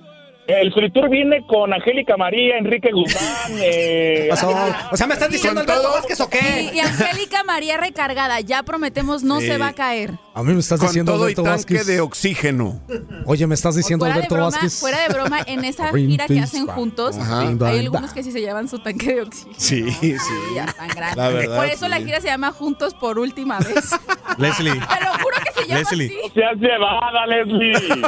[0.48, 3.22] el Zulitur viene con Angélica María, Enrique Guzmán.
[3.60, 4.54] Eh, Pasó.
[4.92, 6.70] O sea, ¿me estás diciendo Alberto Vázquez o qué?
[6.72, 9.46] Y, y Angélica María recargada, ya prometemos no Sí.
[9.46, 10.12] se va a caer.
[10.34, 11.86] A mí me estás Con diciendo todo y Alberto tanque Vázquez.
[11.86, 12.80] de oxígeno.
[13.26, 14.80] Oye, me estás diciendo fuera de Alberto broma, Vázquez.
[14.80, 17.40] fuera de broma, en esa gira que hacen juntos, Ajá.
[17.66, 19.54] hay algunos que sí se llevan su tanque de oxígeno.
[19.58, 20.18] Sí, sí.
[20.54, 21.16] Ya están grandes.
[21.16, 23.90] La verdad, por eso la gira se llama Juntos por última vez.
[24.38, 24.72] Leslie.
[24.72, 26.06] Te lo juro que se llama Leslie.
[26.06, 26.32] así.
[26.34, 28.02] Se has llevada, Leslie.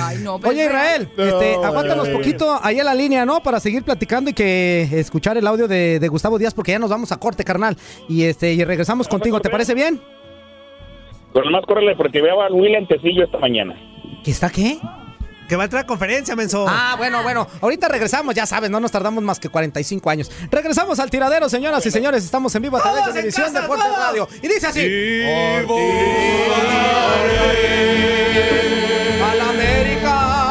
[0.00, 0.64] Ay, no, pero Oye.
[0.64, 3.42] Israel, este, No, aguántanos poquito ahí en la línea, ¿no?
[3.42, 6.90] Para seguir platicando y que escuchar el audio de, de Gustavo Díaz, porque ya nos
[6.90, 7.76] vamos a corte, carnal.
[8.08, 10.00] Y este, y regresamos contigo, ¿te parece bien?
[11.32, 13.74] Pero nomás córrele porque veo a William Tecillo esta mañana.
[14.22, 14.78] ¿Qué está qué?
[15.48, 16.66] Que va a entrar a conferencia, menso.
[16.68, 17.46] Ah, bueno, bueno.
[17.60, 20.30] Ahorita regresamos, ya sabes, no nos tardamos más que 45 años.
[20.50, 22.24] Regresamos al tiradero, señoras y señores.
[22.24, 23.86] Estamos en vivo a través de casa, Deportes.
[23.96, 24.28] Radio.
[24.42, 24.80] Y dice así.
[29.22, 30.41] A la América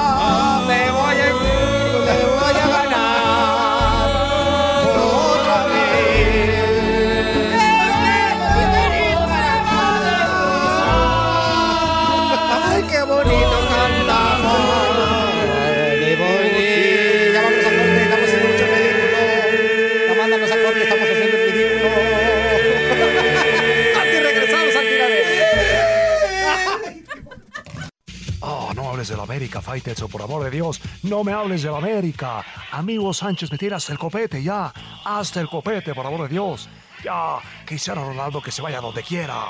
[29.52, 30.80] América, Faitelson, por amor de Dios.
[31.04, 32.42] No me hables de la América.
[32.72, 34.72] Amigo Sánchez, me tiras el copete ya.
[35.04, 36.70] Hasta el copete, por amor de Dios.
[37.04, 39.50] Ya, Cristiano Ronaldo que se vaya donde quiera.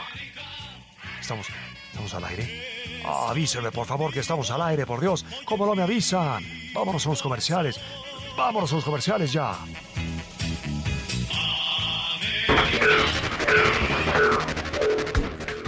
[1.20, 1.46] Estamos,
[1.92, 3.04] estamos al aire.
[3.06, 5.24] Ah, avísenme, por favor, que estamos al aire, por Dios.
[5.46, 6.44] ¿Cómo no me avisan?
[6.74, 7.80] Vámonos a los comerciales.
[8.36, 9.56] Vámonos a los comerciales ya.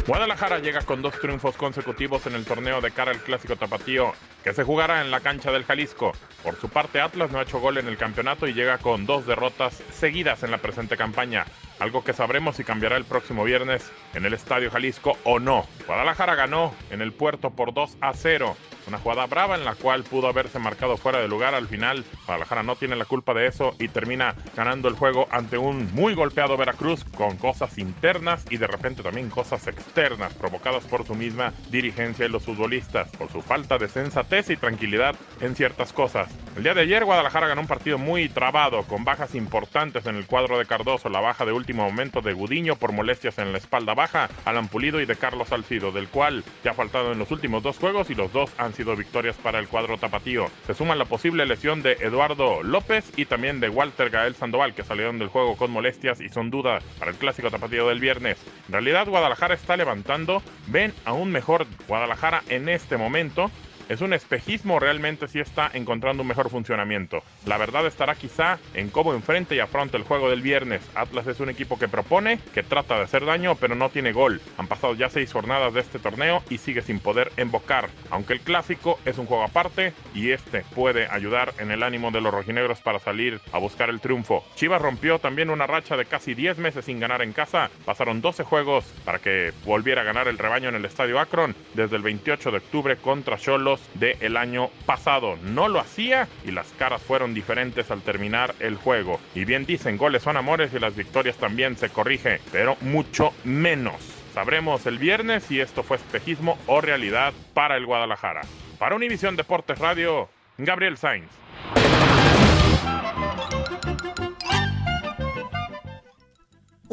[0.05, 4.11] Guadalajara llega con dos triunfos consecutivos en el torneo de cara al clásico tapatío
[4.43, 6.11] que se jugará en la cancha del Jalisco.
[6.43, 9.25] Por su parte, Atlas no ha hecho gol en el campeonato y llega con dos
[9.25, 11.45] derrotas seguidas en la presente campaña,
[11.79, 15.65] algo que sabremos si cambiará el próximo viernes en el Estadio Jalisco o no.
[15.87, 18.55] Guadalajara ganó en el puerto por 2 a 0,
[18.87, 22.05] una jugada brava en la cual pudo haberse marcado fuera de lugar al final.
[22.25, 26.13] Guadalajara no tiene la culpa de eso y termina ganando el juego ante un muy
[26.13, 31.53] golpeado Veracruz con cosas internas y de repente también cosas externas provocadas por su misma
[31.69, 36.29] dirigencia y los futbolistas, por su falta de sensatez y tranquilidad en ciertas cosas.
[36.55, 40.27] El día de ayer Guadalajara ganó un partido muy trabado, con bajas importantes en el
[40.27, 43.93] cuadro de Cardoso, la baja de último momento de Gudiño por molestias en la espalda
[43.93, 47.63] baja, Alan Pulido y de Carlos Salcido, del cual ya ha faltado en los últimos
[47.63, 50.47] dos juegos y los dos han sido victorias para el cuadro tapatío.
[50.67, 54.83] Se suma la posible lesión de Eduardo López y también de Walter Gael Sandoval, que
[54.83, 58.37] salieron del juego con molestias y son duda para el clásico tapatío del viernes.
[58.67, 63.49] En realidad Guadalajara está levantando, ven a un mejor Guadalajara en este momento.
[63.89, 67.21] Es un espejismo, realmente sí está encontrando un mejor funcionamiento.
[67.45, 70.81] La verdad estará quizá en cómo enfrente y afronta el juego del viernes.
[70.95, 74.41] Atlas es un equipo que propone, que trata de hacer daño, pero no tiene gol.
[74.57, 77.89] Han pasado ya seis jornadas de este torneo y sigue sin poder embocar.
[78.09, 82.21] Aunque el clásico es un juego aparte y este puede ayudar en el ánimo de
[82.21, 84.45] los rojinegros para salir a buscar el triunfo.
[84.55, 87.69] Chivas rompió también una racha de casi 10 meses sin ganar en casa.
[87.85, 91.97] Pasaron 12 juegos para que volviera a ganar el rebaño en el Estadio Akron desde
[91.97, 93.37] el 28 de octubre contra
[93.73, 95.37] Cholos del año pasado.
[95.43, 99.19] No lo hacía y las caras fueron diferentes al terminar el juego.
[99.35, 103.95] Y bien dicen, goles son amores y las victorias también se corrige, pero mucho menos.
[104.33, 108.41] Sabremos el viernes si esto fue espejismo o realidad para el Guadalajara.
[108.79, 111.29] Para Univisión Deportes Radio, Gabriel Sainz.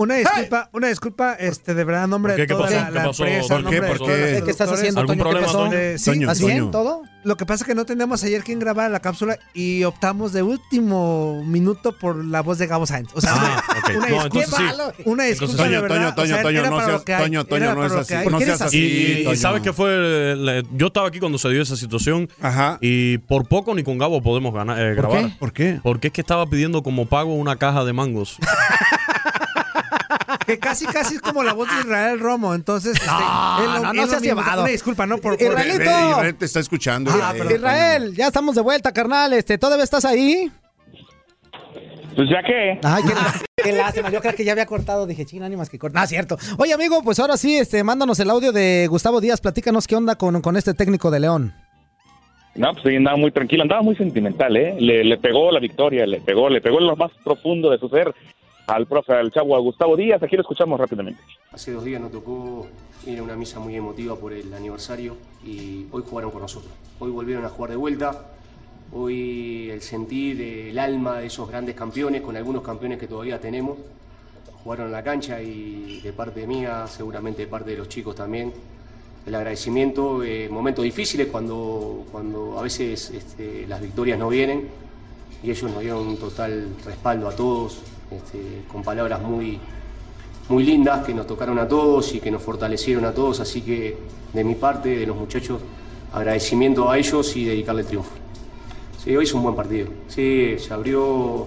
[0.01, 2.43] Una disculpa, una disculpa, este, de verdad, nombre ¿Por qué?
[2.43, 2.75] de ¿Qué toda pasó?
[2.81, 3.25] la, ¿Qué la pasó?
[3.27, 3.63] empresa, ¿Por qué?
[3.65, 4.33] nombre de ¿Por todos qué?
[4.33, 5.25] los ¿Qué estás haciendo, ¿Algún Toño?
[5.25, 5.59] ¿Qué problema, pasó?
[5.65, 5.77] Toño?
[5.79, 6.59] Eh, sí, Toño, ¿Estás bien?
[6.59, 6.71] Toño.
[6.71, 7.03] ¿Todo?
[7.23, 10.43] Lo que pasa es que no teníamos ayer quien grabara la cápsula y optamos de
[10.43, 13.11] último minuto por la voz de Gabo Sainz.
[13.13, 13.89] O sea, Ah, una, ok.
[13.91, 15.03] una No, disculpa, entonces sí.
[15.05, 16.15] una disculpa Toño, de verdad.
[16.15, 18.15] Toño, o sea, Toño, no seas- que Toño, Toño, no es así.
[18.15, 18.31] que.
[18.31, 18.79] No ¿Qué seas así.
[18.79, 19.37] Y, y Toño.
[19.37, 20.35] ¿sabe qué fue?
[20.35, 22.79] la- yo estaba aquí cuando se dio esa situación Ajá.
[22.81, 25.27] y por poco ni con Gabo podemos ganar, eh, grabar.
[25.27, 25.33] qué?
[25.39, 25.81] ¿Por qué?
[25.83, 28.39] Porque es que estaba pidiendo como pago una caja de mangos.
[30.47, 32.55] Que casi, casi es como la voz de Israel Romo.
[32.55, 34.41] Entonces, este, No, es lo- no, seas mismo.
[34.41, 34.63] llevado.
[34.63, 35.19] Una disculpa, ¿no?
[35.19, 35.83] Por, Israelito.
[35.83, 37.11] Israel, te está escuchando.
[37.15, 37.35] Ah.
[37.37, 39.33] Israel, ya estamos de vuelta, carnal.
[39.35, 40.51] Este, ¿Todavía estás ahí?
[42.17, 42.79] Pues ya que.
[42.83, 43.13] Ay, qué,
[43.63, 44.11] qué lástima.
[44.11, 45.07] Yo creo que ya había cortado.
[45.07, 46.03] Dije, ching, ánimas que corta.
[46.03, 46.37] Ah, cierto.
[46.59, 49.41] Oye, amigo, pues ahora sí, este, mándanos el audio de Gustavo Díaz.
[49.41, 51.55] Platícanos qué onda con, con este técnico de León.
[52.57, 54.75] No, pues sí, andaba muy tranquilo, andaba muy sentimental, ¿eh?
[54.81, 57.89] Le, le pegó la victoria, le pegó, le pegó en lo más profundo de su
[57.89, 58.13] ser
[58.71, 60.23] al profe, al chavo, a Gustavo Díaz.
[60.23, 61.21] Aquí lo escuchamos rápidamente.
[61.51, 62.67] Hace dos días nos tocó
[63.07, 66.73] ir a una misa muy emotiva por el aniversario y hoy jugaron con nosotros.
[66.99, 68.27] Hoy volvieron a jugar de vuelta.
[68.93, 73.79] Hoy el sentir, el alma de esos grandes campeones, con algunos campeones que todavía tenemos,
[74.63, 78.53] jugaron en la cancha y de parte mía, seguramente de parte de los chicos también,
[79.27, 84.69] el agradecimiento, eh, momentos difíciles cuando, cuando a veces este, las victorias no vienen
[85.43, 89.59] y ellos nos dieron un total respaldo a todos, este, con palabras muy,
[90.49, 93.97] muy lindas que nos tocaron a todos y que nos fortalecieron a todos, así que
[94.33, 95.61] de mi parte, de los muchachos,
[96.13, 98.11] agradecimiento a ellos y dedicarle el triunfo.
[99.03, 99.89] Sí, hoy es un buen partido.
[100.09, 101.47] Sí, se abrió,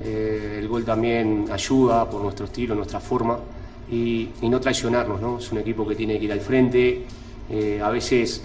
[0.00, 3.38] eh, el gol también ayuda por nuestro estilo, nuestra forma
[3.90, 5.38] y, no traicionarnos, ¿no?
[5.38, 7.04] Es un equipo que tiene que ir al frente,
[7.50, 8.42] eh, a veces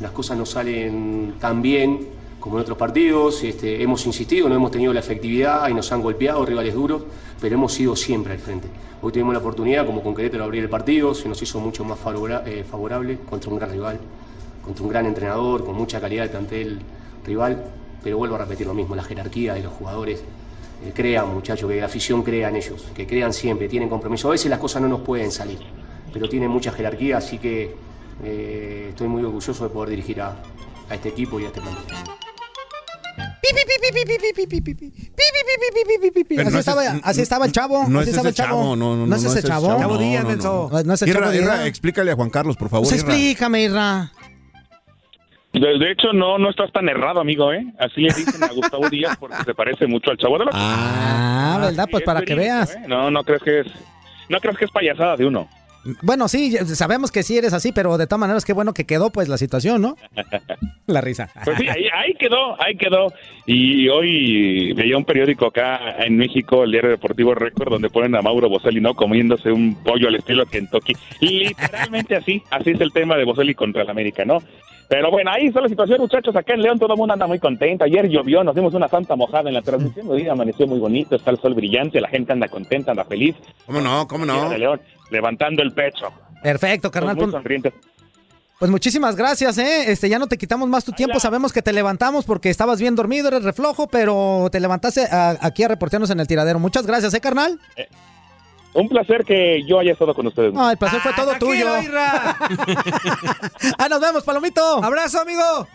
[0.00, 4.70] las cosas no salen tan bien como en otros partidos, este, hemos insistido, no hemos
[4.70, 7.02] tenido la efectividad y nos han golpeado rivales duros,
[7.40, 8.68] pero hemos ido siempre al frente.
[9.02, 11.98] Hoy tuvimos la oportunidad, como con Querétaro, abrir el partido, se nos hizo mucho más
[11.98, 13.98] favora- eh, favorable contra un gran rival,
[14.64, 16.80] contra un gran entrenador, con mucha calidad de plantel
[17.24, 17.64] rival,
[18.02, 20.22] pero vuelvo a repetir lo mismo, la jerarquía de los jugadores.
[20.84, 24.28] eh, crean, muchachos, que la afición crea en ellos, que crean siempre, tienen compromiso.
[24.28, 25.58] A veces las cosas no nos pueden salir,
[26.12, 27.74] pero tienen mucha jerarquía, así que
[28.22, 30.36] eh, estoy muy orgulloso de poder dirigir a,
[30.88, 31.84] a este equipo y a este plantel.
[36.28, 37.84] Pero Así, no es estaba, ese- así estaba el chavo.
[37.88, 38.60] No así es estaba ese el chavo.
[38.62, 39.68] chavo, no, no, es ese chavo.
[39.68, 40.30] No, Chavo no, Díaz, no,
[40.70, 40.82] no.
[40.84, 41.66] No es el chavo Díaz.
[41.66, 42.86] explícale a Juan Carlos, por favor.
[42.88, 44.12] Pues explícame, Irra.
[45.52, 47.64] De, de hecho, no, no estás tan errado, amigo, ¿eh?
[47.78, 50.54] Así le dicen a Gustavo Díaz porque se parece mucho al chavo de los...
[50.56, 51.88] Ah, ¿verdad?
[51.90, 52.74] Pues es para que veas.
[52.74, 52.84] ¿eh?
[52.86, 53.66] No, no crees que es...
[54.28, 55.48] No crees que es payasada de uno.
[56.02, 59.10] Bueno, sí, sabemos que sí eres así, pero de todas maneras, qué bueno que quedó
[59.10, 59.96] pues la situación, ¿no?
[60.86, 61.30] La risa.
[61.44, 63.12] Pues sí, ahí, ahí quedó, ahí quedó.
[63.46, 68.22] Y hoy veía un periódico acá en México, el diario deportivo Récord, donde ponen a
[68.22, 68.94] Mauro Boselli, ¿no?
[68.94, 70.94] Comiéndose un pollo al estilo Kentucky.
[71.20, 74.42] Literalmente así, así es el tema de Boselli contra el América, ¿no?
[74.88, 76.34] Pero bueno, ahí está la situación, muchachos.
[76.34, 77.84] Acá en León todo el mundo anda muy contento.
[77.84, 80.08] Ayer llovió, nos dimos una santa mojada en la transmisión.
[80.08, 83.36] Hoy amaneció muy bonito, está el sol brillante, la gente anda contenta, anda feliz.
[83.66, 84.08] ¿Cómo no?
[84.08, 84.48] ¿Cómo no?
[84.48, 86.06] De León, levantando el pecho.
[86.42, 87.16] Perfecto, carnal.
[87.16, 87.74] Muy Pues, sonrientes.
[88.58, 89.90] pues muchísimas gracias, ¿eh?
[89.92, 91.20] Este, ya no te quitamos más tu tiempo.
[91.20, 95.64] Sabemos que te levantamos porque estabas bien dormido, eres reflojo, pero te levantaste a- aquí
[95.64, 96.58] a reportearnos en el tiradero.
[96.60, 97.60] Muchas gracias, ¿eh, carnal?
[98.74, 100.52] Un placer que yo haya estado con ustedes.
[100.52, 101.66] No, el placer fue todo tuyo.
[103.78, 104.84] ah, nos vemos, Palomito.
[104.84, 105.66] Abrazo, amigo.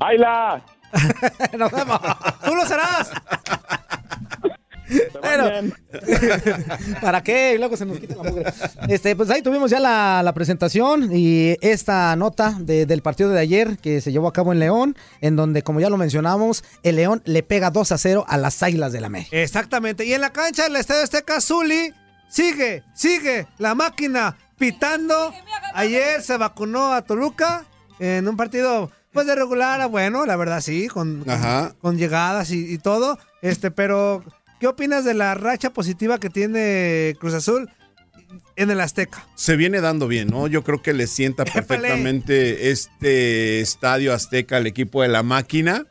[0.00, 0.62] ¡Ayla!
[1.58, 2.00] nos vemos.
[2.44, 3.12] Tú lo serás.
[5.22, 5.72] Bueno,
[7.00, 7.54] ¿para qué?
[7.54, 8.52] Y luego se nos quita la mugre.
[8.88, 13.40] Este, pues ahí tuvimos ya la, la presentación y esta nota de- del partido de
[13.40, 16.96] ayer que se llevó a cabo en León, en donde, como ya lo mencionamos, el
[16.96, 19.30] León le pega 2 a 0 a las Águilas del América.
[19.36, 20.04] Exactamente.
[20.04, 21.92] Y en la cancha del Estadio Azteca, Zuli
[22.28, 25.32] sigue, sigue la máquina pitando.
[25.74, 27.64] Ayer se vacunó a Toluca
[27.98, 31.74] en un partido pues de regular a bueno, la verdad sí, con, con- Ajá.
[31.80, 33.18] con llegadas y, y todo.
[33.42, 34.24] Este, pero
[34.64, 37.68] ¿qué opinas de la racha positiva que tiene Cruz Azul
[38.56, 39.28] en el Azteca?
[39.34, 40.46] Se viene dando bien, ¿no?
[40.46, 45.84] Yo creo que le sienta perfectamente este estadio Azteca al equipo de la máquina.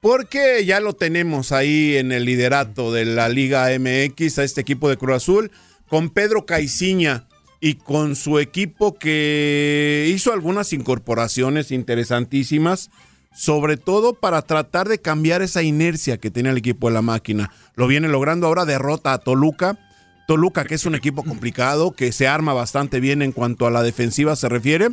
[0.00, 4.88] Porque ya lo tenemos ahí en el liderato de la Liga MX, a este equipo
[4.88, 5.52] de Cruz Azul,
[5.86, 7.28] con Pedro Caiciña
[7.60, 12.90] y con su equipo que hizo algunas incorporaciones interesantísimas,
[13.34, 17.50] sobre todo para tratar de cambiar esa inercia que tiene el equipo de la máquina.
[17.74, 19.78] Lo viene logrando ahora, derrota a Toluca.
[20.26, 23.82] Toluca, que es un equipo complicado, que se arma bastante bien en cuanto a la
[23.82, 24.88] defensiva se refiere.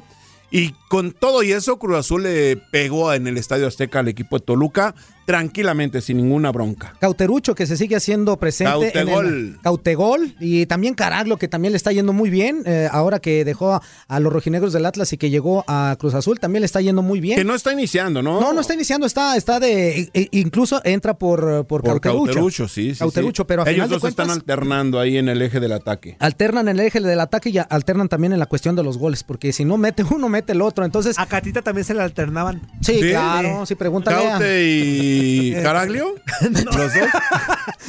[0.50, 4.40] Y con todo y eso, Cruz Azul le pegó en el Estadio Azteca al equipo
[4.40, 4.96] de Toluca
[5.28, 6.94] tranquilamente, sin ninguna bronca.
[7.02, 8.72] Cauterucho, que se sigue haciendo presente.
[8.98, 9.60] en el- Cautegol.
[9.62, 10.36] Cautegol.
[10.40, 12.64] Y también Caraglo, que también le está yendo muy bien.
[12.66, 16.14] eh, ahora que dejó a, a los rojinegros del Atlas y que llegó a Cruz
[16.14, 17.38] Azul, también le está yendo muy bien.
[17.38, 18.40] Que no está iniciando, ¿no?
[18.40, 20.00] No, no está iniciando, está, está de.
[20.00, 22.26] e- e- incluso entra por, por, Por Cauterucho.
[22.26, 23.00] Cauterucho, sí, sí.
[23.00, 23.48] Cauterucho, sí.
[23.50, 24.26] pero a Ellos final de dos cuentas.
[24.28, 26.16] están alternando ahí en el eje del ataque.
[26.20, 29.24] Alternan en el eje del ataque y alternan también en la cuestión de los goles,
[29.26, 30.86] porque si no mete uno, mete el otro.
[30.86, 31.20] Entonces.
[31.20, 32.62] A Catita también se le alternaban.
[32.82, 34.18] Sí, claro, sí, pregúntale.
[34.26, 36.16] a- Caute y y Caraglio?
[36.42, 36.94] ¿Los dos?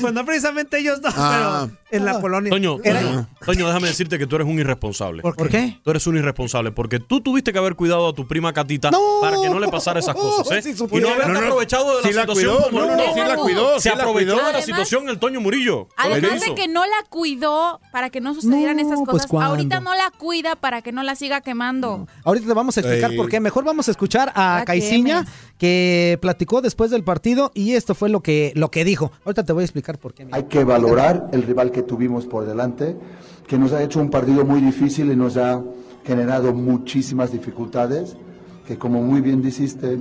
[0.00, 1.66] Pues no precisamente ellos dos, Ah.
[1.66, 2.50] pero en la colonia.
[2.50, 5.22] Toño, Era- Toño, Toño, déjame decirte que tú eres un irresponsable.
[5.22, 5.38] ¿Por qué?
[5.38, 5.80] ¿Por qué?
[5.82, 9.40] Tú eres un irresponsable porque tú tuviste que haber cuidado a tu prima Catita para
[9.42, 10.62] que no le pasara esas cosas, ¿eh?
[10.62, 11.08] Si y no supiera.
[11.14, 12.54] haberte No, no, aprovechado de la sí la situación.
[12.56, 14.36] cuidó, como- no, no, no, sí la cuidó, Se sí la aprovechó cuidó.
[14.36, 15.88] de la Además- situación el Toño Murillo.
[15.96, 19.50] Además de que no la cuidó para que no sucedieran No, esas pues, cosas, ¿cuándo?
[19.50, 22.06] ahorita no la cuida para que no la siga quemando.
[22.24, 23.16] Ahorita te vamos a explicar Ey.
[23.16, 23.40] por qué.
[23.40, 25.24] Mejor vamos a escuchar a Caiciña.
[25.58, 29.10] Que platicó después del partido y esto fue lo que, lo que dijo.
[29.24, 30.24] Ahorita te voy a explicar por qué.
[30.24, 30.36] mira.
[30.36, 32.96] Hay que valorar el rival que tuvimos por delante,
[33.46, 35.62] que nos ha hecho un partido muy difícil y nos ha
[36.04, 38.16] generado muchísimas dificultades,
[38.66, 39.98] que como muy bien dijiste,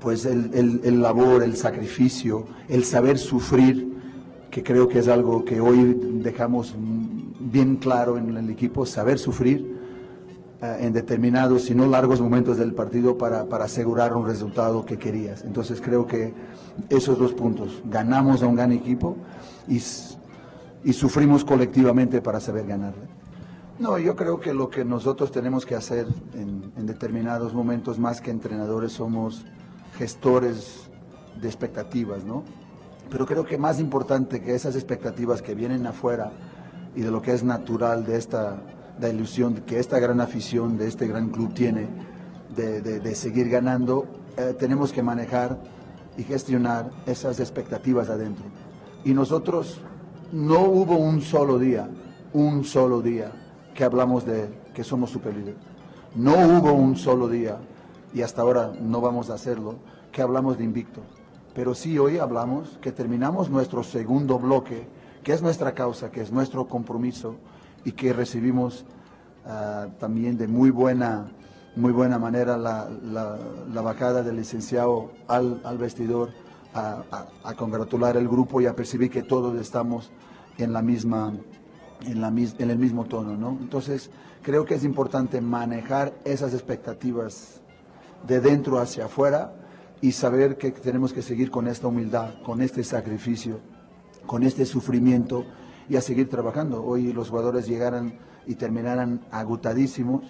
[0.00, 3.94] pues el, el- el labor, el sacrificio, el saber sufrir,
[4.50, 6.74] que creo que es algo que hoy dejamos
[7.38, 9.75] bien claro en el equipo, saber sufrir
[10.60, 15.44] en determinados, si no largos momentos del partido para, para asegurar un resultado que querías.
[15.44, 16.32] Entonces creo que
[16.88, 19.16] esos dos puntos, ganamos a un gran equipo
[19.68, 23.04] y, y sufrimos colectivamente para saber ganarle.
[23.78, 28.22] No, yo creo que lo que nosotros tenemos que hacer en, en determinados momentos, más
[28.22, 29.44] que entrenadores, somos
[29.98, 30.88] gestores
[31.38, 32.42] de expectativas, ¿no?
[33.10, 36.32] Pero creo que más importante que esas expectativas que vienen afuera
[36.94, 38.62] y de lo que es natural de esta
[39.00, 41.88] la ilusión que esta gran afición de este gran club tiene
[42.54, 45.58] de, de- seguir ganando, eh, tenemos que manejar
[46.16, 48.44] y gestionar esas expectativas adentro.
[49.04, 49.80] Y nosotros
[50.32, 51.88] no hubo un solo día,
[52.32, 53.32] un solo día
[53.74, 55.56] que hablamos de que somos superlíderes.
[56.14, 57.58] No hubo un solo día,
[58.14, 59.74] y hasta ahora no vamos a hacerlo,
[60.10, 61.02] que hablamos de invicto.
[61.54, 64.86] Pero sí hoy hablamos que terminamos nuestro segundo bloque,
[65.22, 67.34] que es nuestra causa, que es nuestro compromiso,
[67.86, 68.84] y que recibimos
[69.46, 71.28] ah, también de muy buena,
[71.76, 76.30] muy buena manera la, bajada del licenciado al, vestidor
[76.74, 80.10] a, congratular el grupo y a percibir que todos estamos
[80.58, 81.32] en la misma
[82.04, 83.56] en, la, en el mismo tono, ¿no?
[83.60, 84.10] Entonces,
[84.42, 87.60] creo que es importante manejar esas expectativas
[88.26, 89.54] de dentro hacia afuera
[90.00, 93.60] y saber que tenemos que seguir con esta humildad, con este sacrificio,
[94.26, 95.46] con este sufrimiento
[95.88, 96.84] y a seguir trabajando.
[96.84, 98.14] Hoy los jugadores llegaran
[98.46, 100.22] y terminaran agotadísimos.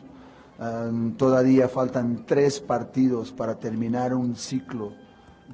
[1.17, 4.93] Todavía faltan tres partidos para terminar un ciclo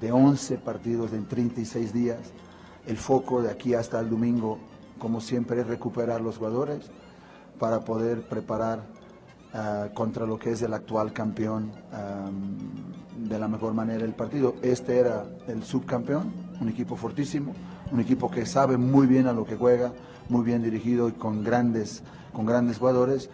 [0.00, 2.18] de 11 partidos en 36 días.
[2.86, 4.58] El foco de aquí hasta el domingo,
[4.98, 6.90] como siempre, es recuperar los jugadores
[7.58, 8.82] para poder preparar
[9.52, 12.56] ah, contra lo que es el actual campeón am,
[13.28, 14.56] de la mejor manera el partido.
[14.62, 17.54] Este era el subcampeón, un equipo fortísimo,
[17.92, 19.92] un equipo que sabe muy bien a lo que juega,
[20.28, 23.28] muy bien dirigido y con grandes, con grandes jugadores.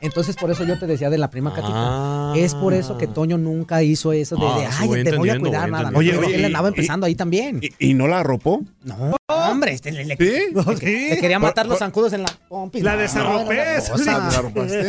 [0.00, 1.72] Entonces, por eso yo te decía de la prima Catita.
[1.74, 2.34] Ah.
[2.36, 5.38] Es por eso que Toño nunca hizo eso de, Ah, de, ay, te voy a
[5.40, 5.88] cuidar voy nada.
[5.88, 5.90] entendiendo.
[5.92, 7.60] No, Oye, oye, él y- andaba y- empezando ahí también.
[7.78, 8.60] ¿Y, y no la arropó?
[8.82, 10.52] No, hombre, este, le, le- ¿Sí?
[10.84, 12.82] le- le quería matar los zancudos en la pompis.
[12.82, 13.56] La No, desarropé.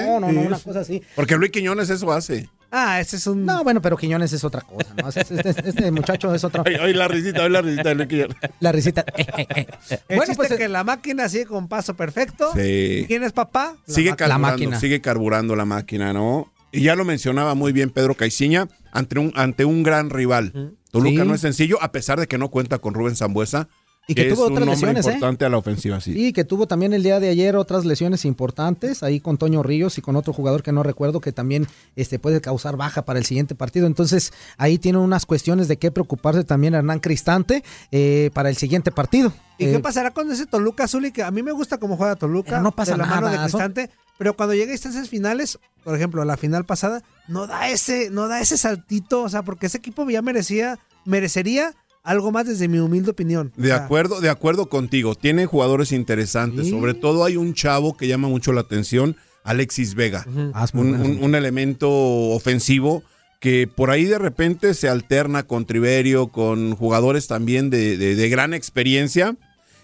[0.05, 1.01] No, no, no, una cosa así.
[1.15, 2.49] Porque Luis Quiñones eso hace.
[2.71, 3.45] Ah, ese es un.
[3.45, 5.07] No, bueno, pero Quiñones es otra cosa, ¿no?
[5.09, 6.63] Este, este- este muchacho es otro.
[6.81, 8.35] Ay, la risita, ay, la risita de Luis Quiñones.
[8.59, 9.05] La risita.
[9.17, 9.67] eh, eh,
[10.09, 10.15] eh.
[10.15, 12.51] Bueno, pues es que la máquina sigue con paso perfecto.
[12.53, 13.01] Sí.
[13.03, 13.75] ¿Y quién es papá?
[13.87, 14.79] Sigue ma- la carburando, máquina.
[14.79, 16.51] sigue carburando la máquina, ¿no?
[16.71, 20.73] Y ya lo mencionaba muy bien Pedro Caiciña, ante un, ante un gran rival.
[20.91, 21.27] Toluca Sí.
[21.27, 23.69] no es sencillo, a pesar de que no cuenta con Rubén Zambuesa,
[24.07, 25.09] Y que tuvo es un otras lesiones, ¿eh?
[25.09, 26.13] importante a la ofensiva, sí.
[26.13, 29.97] Sí, que tuvo también el día de ayer otras lesiones importantes, ahí con Toño Ríos
[29.97, 33.25] y con otro jugador que no recuerdo, que también este, puede causar baja para el
[33.25, 33.87] siguiente partido.
[33.87, 38.91] Entonces, ahí tiene unas cuestiones de qué preocuparse también Hernán Cristante eh, para el siguiente
[38.91, 39.33] partido.
[39.57, 41.05] ¿Y Eh, qué pasará con ese Toluca azul?
[41.05, 42.59] Y que a mí me gusta cómo juega Toluca.
[42.59, 43.73] No pasa de la mano de nada, son-.
[44.17, 48.27] Pero cuando llega a instancias finales, por ejemplo, la final pasada, no da ese, no
[48.27, 49.23] da ese saltito.
[49.23, 51.73] O sea, porque ese equipo ya merecía, merecería
[52.05, 53.51] algo más desde mi humilde opinión.
[53.57, 55.15] De O sea, acuerdo, de acuerdo contigo.
[55.15, 56.65] Tiene jugadores interesantes.
[56.65, 56.71] Sí.
[56.71, 60.25] Sobre todo hay un chavo que llama mucho la atención, Alexis Vega.
[60.53, 61.03] Ah, un, bueno.
[61.05, 63.03] un- un elemento ofensivo
[63.39, 68.29] que por ahí de repente se alterna con Triverio, con jugadores también de, de- de
[68.29, 69.35] gran experiencia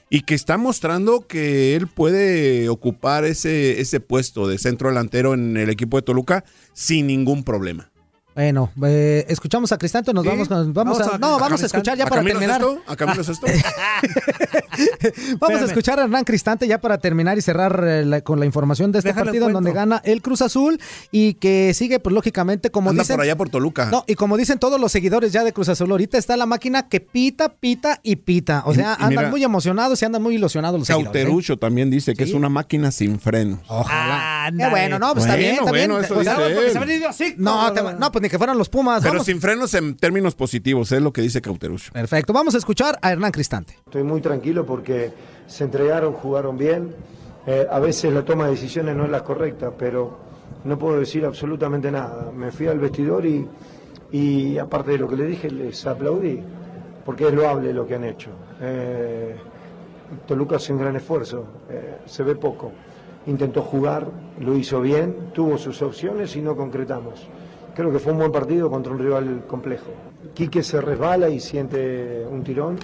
[0.09, 5.57] y que está mostrando que él puede ocupar ese, ese puesto de centro delantero en
[5.57, 6.43] el equipo de Toluca
[6.73, 7.90] sin ningún problema.
[8.33, 11.37] Bueno, eh, escuchamos a Cristante, nos Sí, vamos, con- vamos, vamos a, a- no, a
[11.39, 12.61] vamos a escuchar ya ¿A para terminar.
[12.61, 12.81] esto?
[12.87, 13.45] ¿A Camilo es esto?
[15.39, 18.45] Vamos a escuchar a Hernán Cristante ya para terminar y cerrar eh, la- con la
[18.45, 20.79] información de este Déjale partido en donde gana el Cruz Azul
[21.11, 23.15] y que sigue, pues lógicamente, como Anda dicen.
[23.17, 23.89] por allá por Toluca.
[23.91, 26.87] No, y como dicen todos los seguidores ya de Cruz Azul, ahorita está la máquina
[26.87, 28.63] que pita, pita y pita.
[28.65, 31.09] O sea, y andan mira, muy emocionados y andan muy ilusionados los seguidores.
[31.09, 31.23] ¿eh?
[31.25, 32.31] Cauterucho también dice que Sí.
[32.31, 33.59] es una máquina sin frenos.
[33.67, 34.43] Ojalá.
[34.43, 34.71] Qué Ándale.
[34.71, 36.05] bueno, no, pues está Bueno, bien, está bueno, bien.
[36.05, 36.53] eso Pues, dice ah, él.
[36.55, 37.35] Porque se ha venido así.
[37.37, 39.01] no, te- no, pues pues ni que fueran los Pumas.
[39.01, 41.91] Pero Vamos- sin frenos en términos positivos, es lo que dice Cauterucho.
[41.91, 43.73] Perfecto, vamos a escuchar a Hernán Cristante.
[43.85, 45.11] Estoy muy tranquilo porque
[45.47, 46.93] se entregaron, jugaron bien.
[47.47, 50.19] Eh, a veces la toma de decisiones no es la correcta, pero
[50.63, 52.31] no puedo decir absolutamente nada.
[52.31, 53.47] Me fui al vestidor y,
[54.11, 56.39] y aparte de lo que le dije, les aplaudí,
[57.03, 58.29] porque es loable lo que han hecho.
[58.61, 59.35] Eh,
[60.27, 62.71] Toluca hace un gran esfuerzo, eh, se ve poco.
[63.25, 64.07] Intentó jugar,
[64.39, 67.27] lo hizo bien, tuvo sus opciones y no concretamos.
[67.75, 69.91] Creo que fue un buen partido contra un rival complejo.
[70.33, 72.77] Quique se resbala y siente un tirón.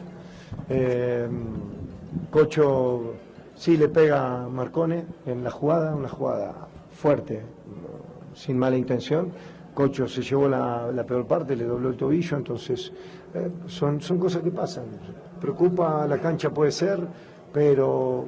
[0.69, 1.27] Eh,
[2.31, 3.13] Cocho
[3.55, 6.53] sí le pega a Marcone en la jugada, una jugada
[6.91, 7.41] fuerte,
[8.33, 9.31] sin mala intención.
[9.73, 12.91] Cocho se llevó la, la peor parte, le dobló el tobillo, entonces
[13.33, 14.85] eh, son, son cosas que pasan.
[15.41, 16.99] Preocupa la cancha puede ser,
[17.53, 18.25] pero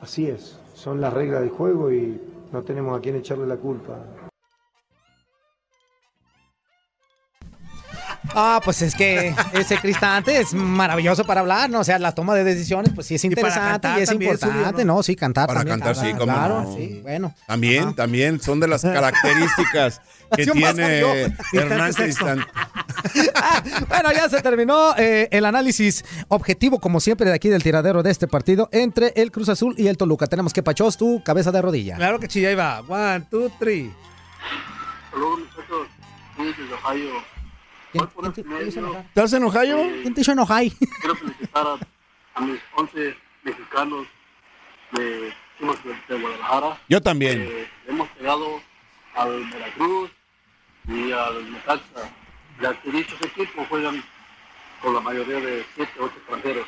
[0.00, 3.98] así es, son las reglas del juego y no tenemos a quién echarle la culpa.
[8.34, 11.80] Ah, pues es que ese Cristante es maravilloso para hablar, ¿no?
[11.80, 14.96] O sea, la toma de decisiones, pues sí es interesante y es importante, ¿no?
[14.96, 15.02] ¿no?
[15.02, 15.80] Sí, cantar Para también.
[15.80, 16.76] cantar, sí, claro, cómo Claro, no.
[16.76, 17.34] sí, bueno.
[17.46, 20.00] También, también son de las características
[20.34, 21.34] que tiene.
[21.52, 22.44] Hernán Cristante.
[23.88, 28.10] Bueno, ya se terminó eh, el análisis objetivo, como siempre, de aquí del tiradero de
[28.10, 30.26] este partido entre el Cruz Azul y el Toluca.
[30.26, 31.96] Tenemos que Pachos, tu cabeza de rodilla.
[31.96, 32.80] Claro que sí, ahí va.
[32.80, 33.92] One, two, three.
[35.10, 35.88] Saludos muchachos,
[36.36, 37.37] sí, desde Ohio.
[38.06, 38.96] Por este medio.
[38.98, 39.76] ¿Estás en Ohio?
[40.02, 40.62] ¿Quién te hizo enojar?
[41.00, 41.78] Quiero felicitar a,
[42.34, 44.06] a mis 11 mexicanos
[44.92, 45.32] de, de,
[46.08, 46.78] de Guadalajara.
[46.88, 47.42] Yo también.
[47.42, 48.60] Eh, hemos llegado
[49.14, 50.10] al Veracruz
[50.86, 52.10] y al Necaxa.
[52.62, 54.02] Ya que dichos equipos juegan
[54.82, 56.66] con la mayoría de 7 o 8 extranjeros.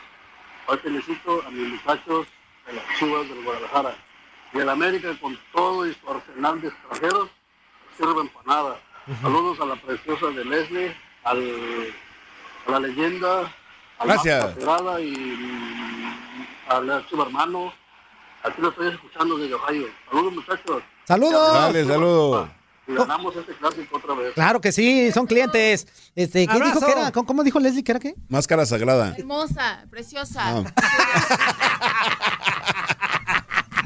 [0.66, 2.26] Hoy felicito a mis muchachos
[2.66, 3.96] de las Chivas del Guadalajara.
[4.52, 7.28] Y el América con todo y su arsenal de extranjeros
[7.96, 8.80] sirven para nada.
[9.22, 10.94] Saludos a la preciosa de Leslie,
[11.24, 11.94] al,
[12.66, 13.52] a la leyenda,
[13.98, 14.56] al Gracias.
[14.58, 17.72] Y mm, al archivo hermano.
[18.42, 19.86] Aquí lo estoy escuchando desde Ohio.
[20.10, 20.82] Saludos muchachos.
[21.04, 21.52] Saludos.
[21.52, 22.48] Dale, saludo.
[22.86, 24.32] Y ganamos este clásico otra vez.
[24.32, 25.86] Claro que sí, son clientes.
[26.16, 26.74] Este, ¿qué Abrazo.
[26.74, 27.12] dijo que era?
[27.12, 28.14] ¿Cómo, cómo dijo Leslie que era qué?
[28.28, 29.14] Máscara sagrada.
[29.18, 30.64] Hermosa, preciosa.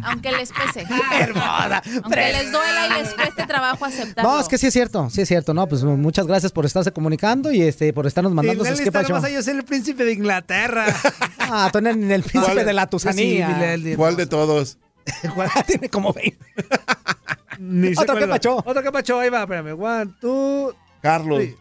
[0.05, 0.87] Aunque les pese.
[1.21, 1.83] Hermosa.
[2.03, 4.33] Aunque les duela y les cueste trabajo aceptarlo.
[4.33, 6.93] No, es que sí es cierto, sí es cierto, no, pues muchas gracias por estarse
[6.93, 10.87] comunicando y este por estarnos mandando sus nomás a yo ser el príncipe de Inglaterra.
[11.47, 13.77] Ah, tú eres el príncipe de la tusanía.
[13.97, 14.79] ¿Cuál de todos?
[15.67, 16.39] Tiene como 20.
[17.59, 18.57] Ni sé Otro que pachó.
[18.65, 19.79] Otro que pachó, ahí va, espérame.
[19.79, 20.75] One, two.
[21.03, 21.41] Carlos.
[21.41, 21.57] three.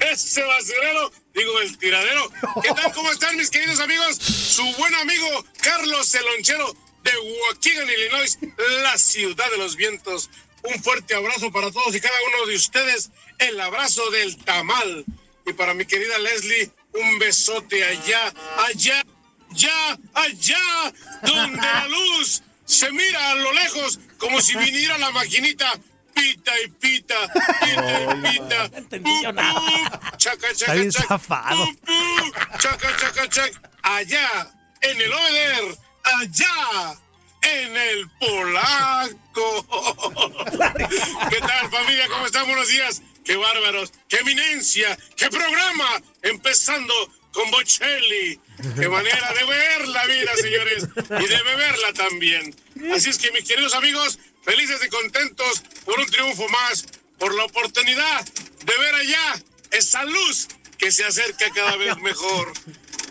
[0.00, 2.30] Ese basurero, digo el tiradero.
[2.62, 2.92] ¿Qué tal?
[2.92, 4.16] ¿Cómo están mis queridos amigos?
[4.16, 8.38] Su buen amigo Carlos el Lonchero de Waukegan, Illinois,
[8.82, 10.30] la ciudad de los vientos.
[10.62, 13.10] Un fuerte abrazo para todos y cada uno de ustedes.
[13.38, 15.04] El abrazo del tamal.
[15.46, 18.32] Y para mi querida Leslie, un besote allá,
[18.68, 19.04] allá,
[19.50, 25.72] allá, allá, donde la luz se mira a lo lejos como si viniera la maquinita
[26.14, 27.14] pita y pita,
[27.60, 28.68] pita y pita.
[29.00, 31.66] Pu, chaca, Está chaca, bien chaca, zafado.
[31.84, 33.60] pu, chaca, chaca, chaca.
[33.82, 34.50] Allá,
[34.80, 36.94] en el Over, allá,
[37.42, 39.66] en el Polaco.
[41.30, 42.08] ¿Qué tal, familia?
[42.08, 42.46] ¿Cómo están?
[42.46, 43.02] Buenos días.
[43.24, 43.92] ¡Qué bárbaros!
[44.08, 44.96] ¡Qué eminencia!
[45.16, 46.02] ¡Qué programa!
[46.22, 46.94] Empezando
[47.34, 48.40] con Bocelli.
[48.78, 50.84] ¡Qué manera de ver la vida, señores!
[50.96, 52.54] Y de beberla también.
[52.94, 56.86] Así es que, mis queridos amigos, felices y contentos por un triunfo más,
[57.18, 62.52] por la oportunidad de ver allá esa luz que se acerca cada vez mejor.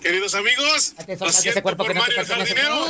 [0.01, 2.26] Queridos amigos, lo siento cuerpo que por no Mario el.
[2.26, 2.86] Jardinero,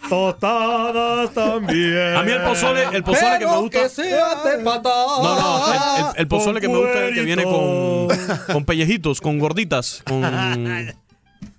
[0.09, 2.17] Tostadas también.
[2.17, 3.89] A mí el pozole, el pozole que me gusta.
[3.89, 5.07] sea de patada.
[5.23, 8.09] No, no, el, el- el pozole que me gusta es el que viene con,
[8.53, 10.23] con pellejitos, con gorditas, con.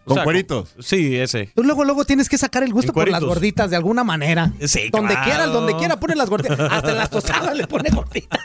[0.04, 0.76] Con cueritos.
[0.80, 1.52] Sí, ese.
[1.56, 4.52] Tú luego, luego tienes que sacar el gusto por las gorditas de alguna manera.
[4.66, 5.26] Sí, Donde claro.
[5.30, 6.60] quieras, donde quiera, pone las gorditas.
[6.60, 8.40] Hasta en las tostadas le pone gorditas.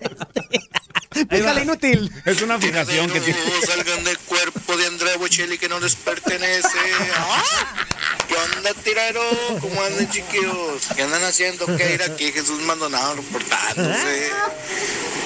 [1.31, 2.13] Pícale inútil.
[2.25, 3.41] Es una fijación que tiene.
[3.67, 6.69] salgan del cuerpo de Andrea Bocelli que no les pertenece.
[8.29, 9.23] ¿Qué onda, tirero?
[9.61, 10.83] ¿Cómo andan, chiquillos?
[10.95, 11.67] ¿Qué andan haciendo?
[11.77, 12.33] ¿Qué ir aquí?
[12.33, 14.31] Jesús Maldonado reportándose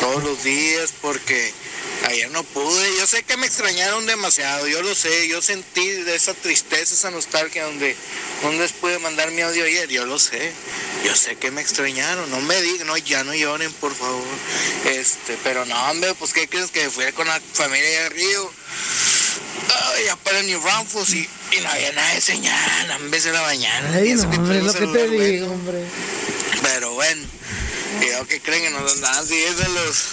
[0.01, 1.53] todos los días porque
[2.09, 2.97] ayer no pude.
[2.99, 5.29] Yo sé que me extrañaron demasiado, yo lo sé.
[5.29, 7.97] Yo sentí de esa tristeza, esa nostalgia donde
[8.43, 9.89] no les pude mandar mi audio ayer.
[9.89, 10.53] Yo lo sé.
[11.05, 12.31] Yo sé que me extrañaron.
[12.31, 14.25] No me digan, no, ya no lloren, por favor.
[14.87, 18.53] Este, pero no, hombre, pues ¿qué crees que fui con la familia de Río?
[19.69, 23.33] Ay, ya para New Braunfels y, y no había nada de señal, en vez de
[23.33, 23.91] la mañana.
[23.95, 25.85] Ay, no, hombre, lo que te digo, hombre.
[26.63, 27.27] Pero bueno,
[27.99, 30.09] cuidado que creen que nos andaban siguiendo los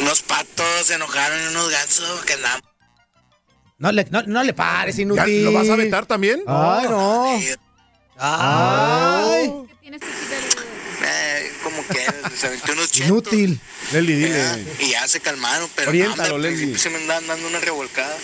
[0.00, 2.60] unos patos, se enojaron y unos gansos que andaban.
[3.78, 5.44] No le, no, no le pares, ¿Ya inútil.
[5.44, 6.42] ¿Lo vas a aventar también?
[6.46, 7.40] Ay, no.
[8.18, 9.52] Ay.
[11.02, 12.06] Eh, como que
[12.36, 13.08] se aventó unos chetos.
[13.08, 13.60] Inútil.
[13.92, 14.64] Leli, dile.
[14.80, 16.58] Y ya se calmaron, pero Oriéntalo, no, Leslie.
[16.58, 18.14] principio se me andaban dando una revolcada.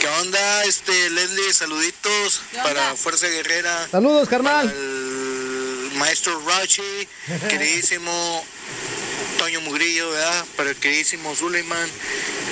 [0.00, 1.52] ¿Qué onda, este, Leslie?
[1.52, 3.88] Saluditos para Fuerza Guerrera.
[3.90, 4.74] Saludos, carnal.
[5.94, 6.82] Maestro Rachi,
[7.48, 8.44] queridísimo
[9.38, 10.44] Toño Mugrillo, ¿verdad?
[10.56, 11.88] Para el queridísimo Zuleiman.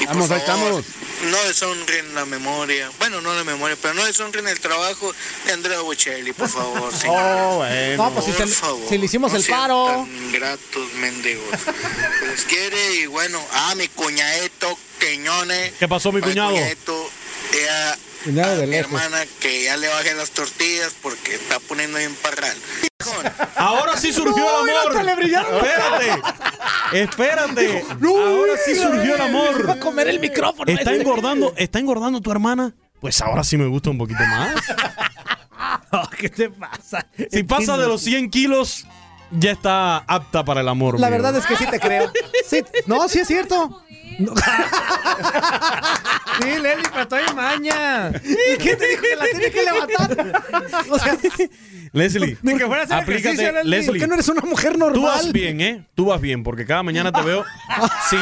[0.01, 1.31] Y por Vamos, ahí favor, estamos.
[1.31, 5.15] no deshonren la memoria, bueno, no la memoria, pero no deshonren el trabajo
[5.47, 6.93] de Andrea Bocelli, por favor.
[6.97, 7.17] señor.
[7.21, 8.05] Oh, bueno.
[8.05, 9.87] No, pues si, Por se- favor, si le hicimos no el paro.
[9.87, 11.47] tan gratos mendigos.
[12.21, 15.73] Se les quiere y bueno, ah, mi cuñadito Queñones.
[15.79, 16.51] ¿Qué pasó, mi cuñado?
[16.51, 17.11] cuñadito,
[17.53, 22.15] ella, Cuñado de mi hermana, que ya le bajen las tortillas porque está poniendo bien
[22.23, 22.57] parral.
[23.57, 25.23] Ahora sí surgió el amor.
[25.23, 26.23] Espérate.
[26.93, 27.85] Espérate.
[28.05, 29.79] Ahora sí surgió el Va a amor.
[29.81, 30.71] comer el micrófono.
[30.73, 32.75] ¿Está engordando, está engordando tu hermana?
[33.01, 34.55] Pues ahora sí me gusta un poquito más.
[35.91, 37.07] Oh, ¿Qué te pasa?
[37.31, 38.87] Si pasa de los 100 kilos,
[39.33, 40.99] ya está apta para el amor.
[41.01, 41.17] La mío.
[41.17, 42.11] verdad es que sí te creo.
[42.49, 43.83] Sí, no, sí es cierto.
[44.19, 44.33] No.
[46.41, 48.09] Sí, Leli, pero estoy en maña.
[48.09, 50.43] ¿Y ¿Qué te dijo que la tiene que levantar?
[50.89, 51.17] O sea,
[51.93, 53.65] Leslie, Ni que fuera a hacer aplícate, Leslie.
[53.65, 53.87] Leslie.
[53.87, 55.33] ¿por qué no eres una mujer Tú vas normal?
[55.33, 55.87] bien, ¿eh?
[55.95, 57.45] Tú vas bien, porque cada mañana te veo.
[58.09, 58.17] Sí,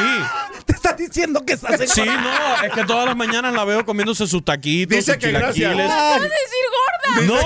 [0.65, 4.27] Te estás diciendo que estás sí, no, es que todas las mañanas la veo comiéndose
[4.27, 5.55] sus taquitos, Dice sus que gracias.
[5.55, 5.87] chilaquiles.
[5.87, 6.31] ¿Vas a decir
[7.25, 7.45] No, Sí.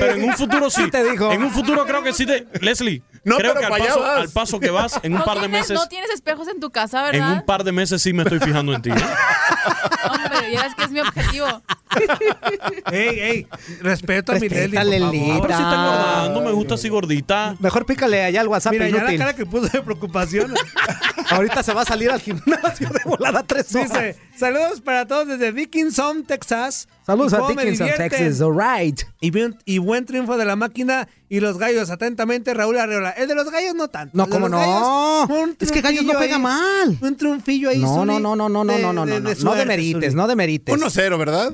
[0.00, 0.90] pero en un futuro sí.
[0.90, 1.30] Te dijo.
[1.30, 2.46] En un futuro creo que sí te.
[2.60, 4.16] Leslie, No, creo pero que al paso, vas.
[4.18, 5.74] al paso que vas, en un No par de tienes, meses.
[5.74, 7.32] no tienes espejos en tu casa, En ¿verdad?
[7.34, 8.90] un par de meses sí me estoy fijando en ti.
[8.90, 8.94] ¿eh?
[10.10, 11.62] Hombre, ya es que es mi objetivo.
[12.90, 13.46] Ey, ey,
[13.80, 14.70] respeto a mi favor.
[14.70, 14.76] Pero
[15.56, 17.56] sí está engordando, me gusta así gordita.
[17.58, 19.18] Mejor pícale allá al WhatsApp Mira, ya la inútil.
[19.18, 20.54] cara que puso de preocupación.
[21.30, 23.90] Ahorita se va a salir al gimnasio de volada tres horas.
[23.92, 26.88] Dice, saludos para todos desde Dickinson, Texas.
[27.06, 27.88] Saludos ¿Y a Dickinson?
[27.96, 28.40] Texas.
[28.40, 29.00] All right.
[29.20, 31.88] Y, bien- y buen triunfo de la máquina y los gallos.
[31.90, 33.10] Atentamente, Raúl Arreola.
[33.10, 34.16] El de los gallos no tanto.
[34.16, 34.58] No, ¿cómo no?
[35.28, 36.42] gallos, Es que Gallos no pega ahí.
[36.42, 36.98] mal.
[37.00, 39.36] Un triunfillo ahí, No, no, no, no, no, no, de- no, no, de- no, de
[39.36, 39.42] no.
[39.44, 40.74] No demerites, no demerites.
[40.74, 41.52] 1-0, ¿verdad?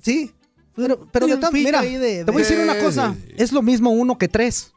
[0.00, 0.32] Sí.
[0.74, 3.14] Pero, pero de todas- mira, te voy a decir de- una cosa.
[3.36, 4.72] Es lo mismo uno que tres.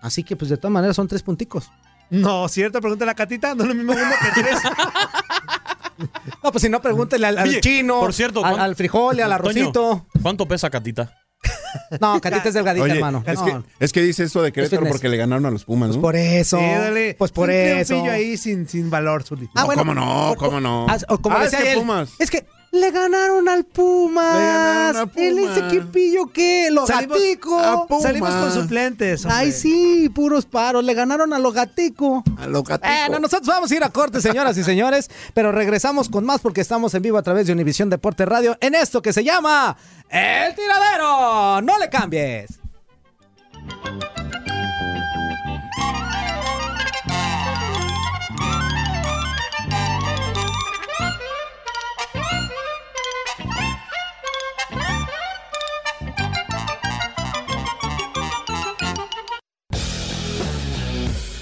[0.00, 1.68] Así que, pues, de todas maneras son tres punticos.
[2.10, 3.54] No, cierto, pregunta la catita.
[3.56, 4.58] No es lo mismo uno que tres.
[6.42, 9.18] No, pues si no, pregúntele al, al Oye, chino, por cierto, al, ¿cuán- al frijol
[9.18, 10.06] y al arrocito.
[10.22, 11.12] ¿Cuánto pesa Catita?
[12.00, 13.22] No, Catita es delgadita, Oye, hermano.
[13.26, 14.92] es, No, que, es que dice eso de Querétaro fitness.
[14.92, 16.00] porque le ganaron a los Pumas, ¿no?
[16.02, 16.58] Por eso.
[16.58, 17.14] Sí, dale.
[17.18, 18.02] Pues por un eso.
[18.10, 19.46] ahí sin, sin valor, Zuli.
[19.54, 19.80] Ah, No, bueno.
[19.82, 20.34] ¿cómo no?
[20.36, 20.86] ¿Cómo no?
[20.88, 22.10] Ah, como Ah, es decía que él, Pumas.
[22.18, 24.34] Es que Le ganaron al Pumas.
[24.36, 25.56] Le ganaron al ¿El Pumas.
[25.56, 26.68] ese equipillo qué?
[26.70, 27.58] Los Salimos- gatico.
[27.58, 28.02] a Pumas.
[28.02, 29.38] Salimos con suplentes, hombre.
[29.40, 30.84] Ay, sí, puros paros.
[30.84, 32.22] Le ganaron a los gatico.
[32.38, 32.92] A los gatico.
[33.06, 36.60] Bueno, nosotros vamos a ir a corte, señoras y señores, pero regresamos con más porque
[36.60, 39.74] estamos en vivo a través de Univisión Deporte Radio en esto que se llama
[40.10, 41.62] El Tiradero.
[41.62, 42.50] No le cambies.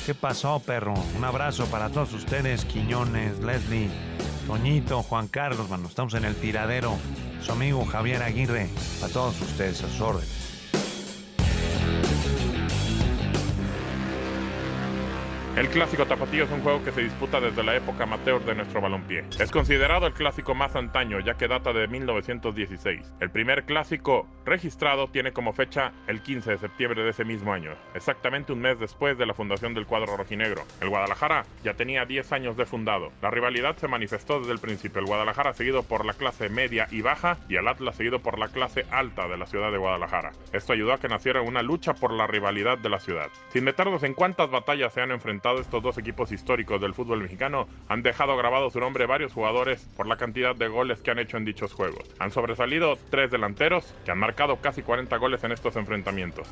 [0.07, 0.94] ¿Qué pasó, perro?
[1.16, 3.90] Un abrazo para todos ustedes, Quiñones, Leslie,
[4.46, 5.88] Toñito, Juan Carlos, mano.
[5.88, 6.96] Estamos en el tiradero.
[7.42, 8.70] Su amigo Javier Aguirre.
[9.00, 10.45] Para todos ustedes, a sus órdenes.
[15.57, 18.82] El clásico tapatío es un juego que se disputa desde la época amateur de nuestro
[18.82, 19.24] balompié.
[19.40, 23.14] Es considerado el clásico más antaño, ya que data de 1916.
[23.20, 27.70] El primer clásico registrado tiene como fecha el 15 de septiembre de ese mismo año,
[27.94, 30.62] exactamente un mes después de la fundación del cuadro rojinegro.
[30.82, 33.11] El Guadalajara ya tenía 10 años de fundado.
[33.22, 35.00] La rivalidad se manifestó desde el principio.
[35.00, 38.48] El Guadalajara seguido por la clase media y baja y el Atlas seguido por la
[38.48, 40.32] clase alta de la ciudad de Guadalajara.
[40.52, 43.30] Esto ayudó a que naciera una lucha por la rivalidad de la ciudad.
[43.48, 47.68] Sin meternos en cuántas batallas se han enfrentado estos dos equipos históricos del fútbol mexicano,
[47.88, 51.36] han dejado grabado su nombre varios jugadores por la cantidad de goles que han hecho
[51.36, 52.05] en dichos juegos.
[52.18, 56.49] Han sobresalido tres delanteros que han marcado casi 40 goles en estos enfrentamientos.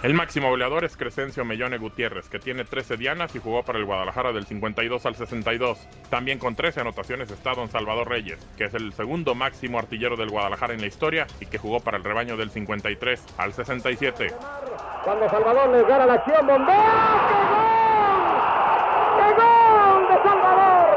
[0.00, 3.84] El máximo goleador es Crescencio Mellone Gutiérrez, que tiene 13 dianas y jugó para el
[3.84, 5.76] Guadalajara del 52 al 62.
[6.08, 10.30] También con 13 anotaciones está Don Salvador Reyes, que es el segundo máximo artillero del
[10.30, 14.32] Guadalajara en la historia y que jugó para el rebaño del 53 al 67.
[15.02, 16.78] Cuando Salvador les gana la acción, bombea.
[19.18, 19.34] ¡Qué gol!
[19.34, 20.88] ¡Qué gol de Salvador!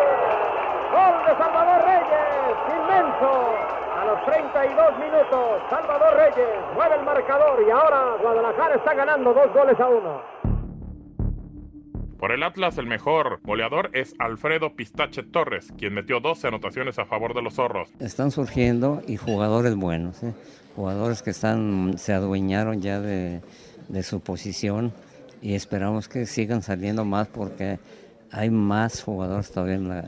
[0.91, 3.50] Gol de Salvador Reyes, inmenso.
[4.21, 9.51] A los 32 minutos, Salvador Reyes mueve el marcador y ahora Guadalajara está ganando dos
[9.53, 10.21] goles a uno.
[12.19, 17.05] Por el Atlas, el mejor goleador es Alfredo Pistache Torres, quien metió 12 anotaciones a
[17.05, 17.89] favor de los zorros.
[17.99, 20.33] Están surgiendo y jugadores buenos, ¿eh?
[20.75, 23.41] jugadores que están, se adueñaron ya de,
[23.87, 24.93] de su posición
[25.41, 27.79] y esperamos que sigan saliendo más porque
[28.31, 30.05] hay más jugadores todavía en la,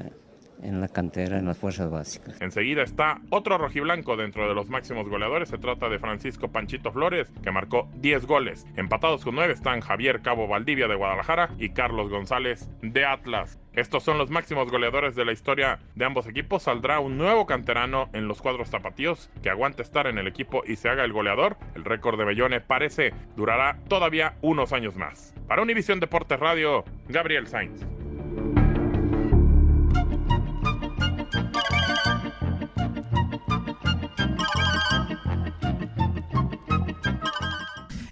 [0.64, 2.42] en la cantera, en las fuerzas básicas.
[2.42, 5.50] Enseguida está otro rojiblanco dentro de los máximos goleadores.
[5.50, 8.66] Se trata de Francisco Panchito Flores, que marcó 10 goles.
[8.76, 13.60] Empatados con 9 están Javier Cabo Valdivia de Guadalajara y Carlos González de Atlas.
[13.74, 16.64] Estos son los máximos goleadores de la historia de ambos equipos.
[16.64, 20.76] Saldrá un nuevo canterano en los cuadros tapatíos que aguante estar en el equipo y
[20.76, 21.58] se haga el goleador.
[21.76, 25.34] El récord de Bellone parece durará todavía unos años más.
[25.48, 27.84] Para Univisión Deportes Radio, Gabriel Sainz.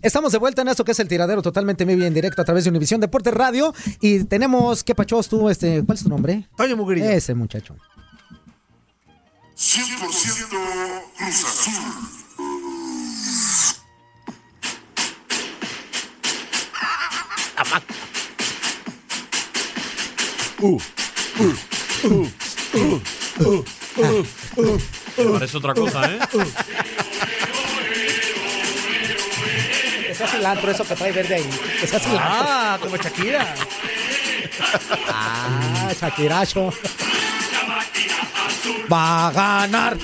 [0.02, 2.42] Estamos de vuelta en esto que es el tiradero totalmente en vivo y en directo
[2.42, 3.74] a través de Univisión Deportes Radio.
[4.00, 5.50] Y tenemos, ¿qué pachos tú?
[5.50, 6.48] Este, ¿Cuál es tu nombre?
[6.58, 7.08] Toño Mugrillo.
[7.08, 7.76] Ese muchacho.
[9.56, 9.92] 100%
[11.18, 11.74] Cruz Azul.
[20.64, 20.78] Uh,
[21.40, 21.54] uh,
[22.04, 22.28] uh,
[22.74, 23.00] uh,
[23.40, 23.64] uh,
[23.98, 24.14] uh,
[24.58, 26.20] uh, Parece otra cosa, ¿eh?
[30.22, 31.50] Que sea cilantro, eso que trae verde ahí.
[31.80, 32.30] Que sea cilantro.
[32.30, 33.56] Ah, como Shakira.
[35.10, 36.72] Ah, Shakiracho.
[38.92, 39.98] Va a ganar.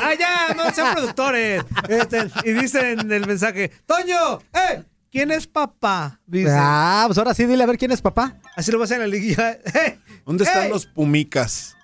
[0.00, 1.64] Ah, ya, no sean productores.
[1.88, 4.84] Este, y dicen el mensaje, Toño, ¡eh!
[5.10, 6.20] ¿Quién es papá?
[6.26, 6.54] Dice.
[6.56, 8.36] Ah, pues ahora sí, dile a ver quién es papá.
[8.54, 9.50] Así lo vas a hacer en la liguilla.
[9.50, 9.98] ¡Eh!
[10.24, 11.76] ¿Dónde están los pumicas?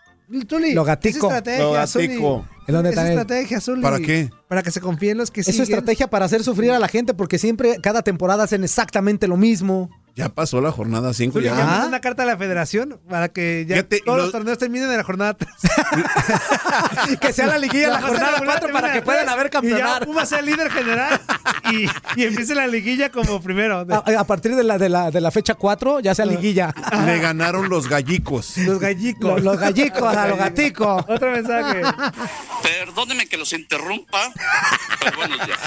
[0.48, 1.18] Zuli, Lo gatico.
[1.18, 2.46] Es estrategia, Lo gatico.
[2.66, 3.82] ¿En dónde Es estrategia, Zuli.
[3.82, 4.30] ¿Para qué?
[4.48, 5.64] Para que se confíen los que Es su siguen.
[5.64, 9.88] estrategia para hacer sufrir a la gente porque siempre, cada temporada hacen exactamente lo mismo.
[10.16, 11.34] Ya pasó la jornada 5.
[11.34, 14.56] Zuli, ya mandó una carta a la federación para que ya todos lo- los torneos
[14.56, 15.50] terminen en la jornada 3.
[17.20, 20.06] que sea la liguilla en la jornada 4 para que puedan haber Y ya campeonato.
[20.06, 21.20] Puma sea el líder general
[21.70, 21.86] y,
[22.18, 23.86] y empiece la liguilla como primero.
[23.90, 26.74] A, a partir de la, de, la, de la fecha 4 ya sea liguilla.
[27.04, 28.56] Le ganaron los gallicos.
[28.56, 29.34] Los gallicos.
[29.34, 31.04] Los, los gallicos a los gaticos.
[31.08, 31.82] Otro mensaje.
[32.62, 34.32] Perdóneme que los interrumpa,
[35.04, 35.58] pero buenos días.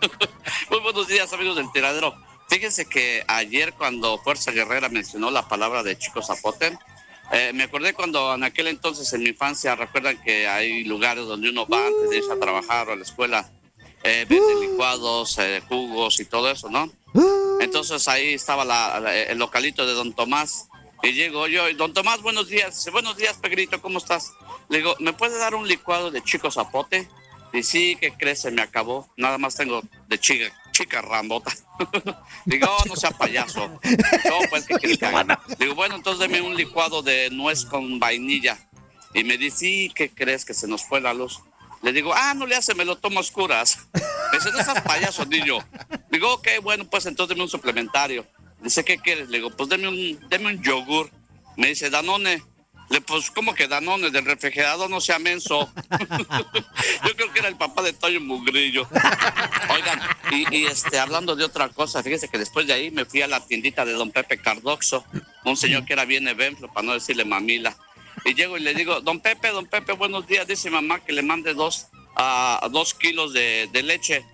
[0.70, 2.14] Muy buenos días, amigos del tiradero.
[2.48, 6.78] Fíjense que ayer cuando Fuerza Guerrera mencionó la palabra de Chico Zapote,
[7.32, 11.50] eh, me acordé cuando en aquel entonces en mi infancia, recuerdan que hay lugares donde
[11.50, 13.50] uno va antes de irse a trabajar o a la escuela,
[14.04, 16.88] eh, venden licuados, eh, jugos y todo eso, ¿no?
[17.60, 20.68] Entonces ahí estaba la- la- el localito de Don Tomás
[21.02, 22.88] Y llego yo, y don Tomás, buenos días.
[22.90, 24.32] Buenos días, Pegrito, ¿cómo estás?
[24.70, 27.06] Le digo, ¿me puede dar un licuado de chico zapote?
[27.52, 29.06] Y sí, que crece, me acabó.
[29.16, 30.46] Nada más tengo de chica,
[30.76, 31.52] chica randota.
[32.44, 33.68] Digo, "Oh, no sea payaso.
[33.68, 35.06] No, pues, ¿qué quieres que?
[35.58, 38.58] Digo, bueno, entonces deme un licuado de nuez con vainilla.
[39.14, 41.40] Y me dice, sí, ¿qué crees que se nos fue la luz?
[41.82, 43.78] Le digo, ah, no le hace, me lo tomo a oscuras.
[43.94, 45.58] Me dice, no seas payaso, niño.
[46.10, 48.26] Digo, ok, bueno, pues entonces deme un suplementario.
[48.60, 49.28] Dice, ¿qué quieres?
[49.28, 51.10] Le digo, pues deme un, deme un yogur.
[51.56, 52.42] Me dice, Danone.
[52.88, 54.10] Le pues, ¿cómo que Danone?
[54.10, 55.68] Del refrigerador no sea menso.
[57.06, 58.88] Yo creo que era el papá de Toyo Mugrillo.
[59.70, 63.22] Oigan, y, y, este, hablando de otra cosa, fíjese que después de ahí me fui
[63.22, 65.04] a la tiendita de don Pepe Cardoxo,
[65.44, 67.76] un señor que era bien evenflo, para no decirle mamila.
[68.24, 70.46] Y llego y le digo, don Pepe, don Pepe, buenos días.
[70.46, 74.24] Dice mamá que le mande dos, a dos kilos de, de leche.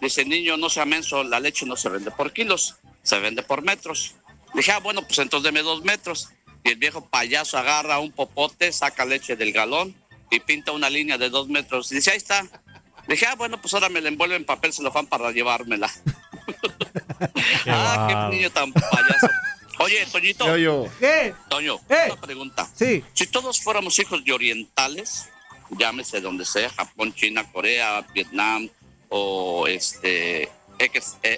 [0.00, 3.62] Dice, niño, no sea menso, la leche no se vende por kilos, se vende por
[3.62, 4.14] metros.
[4.54, 6.30] Dije, ah, bueno, pues entonces deme dos metros.
[6.64, 9.94] Y el viejo payaso agarra un popote, saca leche del galón
[10.30, 11.90] y pinta una línea de dos metros.
[11.92, 12.46] Y dice, ahí está.
[13.08, 15.90] Dije, ah, bueno, pues ahora me la envuelve en papel celofán para llevármela.
[17.66, 19.28] ah, qué niño tan payaso.
[19.80, 20.46] Oye, Toñito.
[20.46, 20.86] Yo, yo.
[21.00, 21.34] ¿Qué?
[21.48, 22.68] Toño, una pregunta.
[22.74, 23.02] Sí.
[23.14, 25.28] Si todos fuéramos hijos de orientales,
[25.70, 28.68] llámese donde sea, Japón, China, Corea, Vietnam
[29.08, 30.50] o este, eh,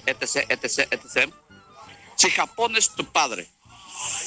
[0.07, 1.33] etc, etc, etc.
[2.17, 3.49] Si Japón es tu padre,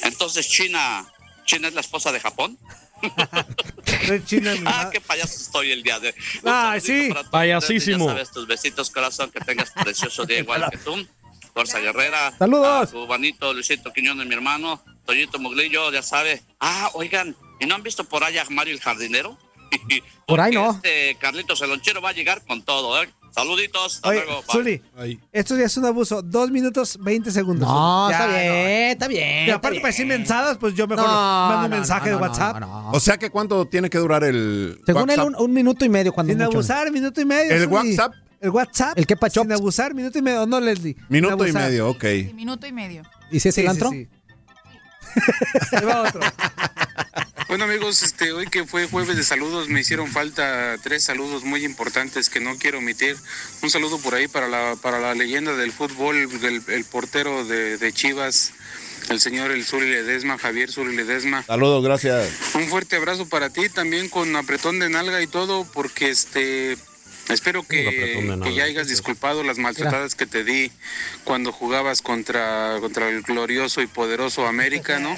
[0.02, 1.06] entonces China,
[1.44, 2.58] China es la esposa de Japón.
[4.66, 7.10] ah, qué payaso estoy el día de Un Ah, sí.
[7.30, 8.06] Payasísimo.
[8.06, 11.06] ustedes, Ya sabes, tus besitos, corazón, que tengas precioso día igual que tú.
[11.52, 12.34] Fuerza Guerrera.
[12.38, 12.90] Saludos.
[12.90, 14.82] Cubanito, Luisito Quiñones, mi hermano.
[15.06, 16.42] Toñito Muglillo, ya sabe.
[16.60, 19.38] Ah, oigan, ¿y no han visto por allá a Mario el jardinero?
[20.26, 20.70] Por ahí no.
[20.72, 23.08] Este Carlitos el lonchero va a llegar con todo, ¿eh?
[23.36, 23.96] Saluditos.
[23.96, 24.42] Hasta Oye, luego.
[24.42, 24.80] bye.
[24.96, 26.22] Zuli, esto ya es un abuso.
[26.22, 27.68] Dos minutos, 20 segundos.
[27.68, 29.28] No, está bien, está bien.
[29.40, 29.82] Y está aparte, bien.
[29.82, 32.62] para decir mensadas, pues yo mejor No, mando un no, mensaje no, de no, WhatsApp.
[32.94, 35.38] O sea que cuánto tiene que durar el Según él, WhatsApp?
[35.40, 36.56] un, un minuto y medio cuando Sin mucho.
[36.58, 37.52] abusar, minuto y medio.
[37.52, 37.74] ¿El Zuli.
[37.74, 38.14] WhatsApp?
[38.40, 38.98] El WhatsApp.
[38.98, 39.42] ¿El qué pacho?
[39.42, 40.46] Sin abusar, minuto y medio.
[40.46, 40.94] No, Leslie.
[40.94, 41.68] Sin Minuto y abusar.
[41.70, 42.02] medio, ok.
[42.04, 43.02] Sí, minuto y medio.
[43.30, 43.90] ¿Y si es Sí, cilantro?
[43.90, 44.10] sí, sí.
[45.76, 46.20] Ahí va otro.
[47.48, 51.64] Bueno amigos, este, hoy que fue jueves de saludos me hicieron falta tres saludos muy
[51.64, 53.16] importantes que no quiero omitir.
[53.62, 57.78] Un saludo por ahí para la, para la leyenda del fútbol, el, el portero de,
[57.78, 58.52] de Chivas,
[59.10, 61.44] el señor El Ledesma, Javier Zuli Ledesma.
[61.44, 62.28] Saludos, gracias.
[62.54, 66.76] Un fuerte abrazo para ti también con apretón de nalga y todo, porque este
[67.28, 70.70] espero que, que ya hayas disculpado las maltratadas que te di
[71.24, 75.16] cuando jugabas contra, contra el glorioso y poderoso América, ¿no?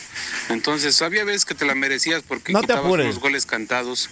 [0.49, 4.09] Entonces, había veces que te la merecías porque No quitabas unos goles cantados.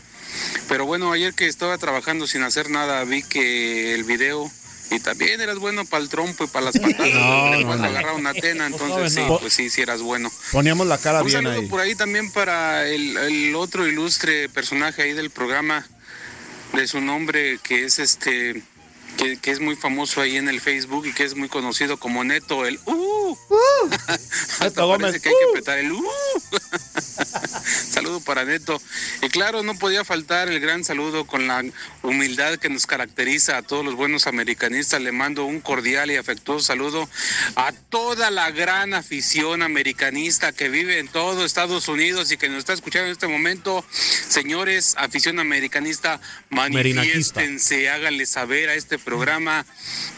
[0.68, 4.50] Pero bueno, ayer que estaba trabajando sin hacer nada, vi que el video
[4.90, 7.14] y también eras bueno para el trompo y para las patadas.
[7.14, 7.84] No, no, no.
[7.84, 9.38] agarrar una tena, entonces sí, no.
[9.38, 10.30] pues sí, sí eras bueno.
[10.52, 11.66] Poníamos la cara Un bien saludo ahí.
[11.66, 15.86] por ahí también para el, el otro ilustre personaje ahí del programa,
[16.72, 18.62] de su nombre, que es este,
[19.16, 22.66] que, es muy famoso ahí en el Facebook y que es muy conocido como Neto,
[22.66, 23.05] el uh.
[24.60, 26.04] Hasta parece que hay que apretar el uh.
[27.90, 28.80] saludo para Neto.
[29.22, 31.62] Y claro, no podía faltar el gran saludo con la
[32.02, 35.00] humildad que nos caracteriza a todos los buenos americanistas.
[35.00, 37.08] Le mando un cordial y afectuoso saludo
[37.54, 42.58] a toda la gran afición americanista que vive en todo Estados Unidos y que nos
[42.58, 43.84] está escuchando en este momento.
[44.28, 46.20] Señores, afición americanista,
[46.50, 49.64] manifiéstense, háganle saber a este programa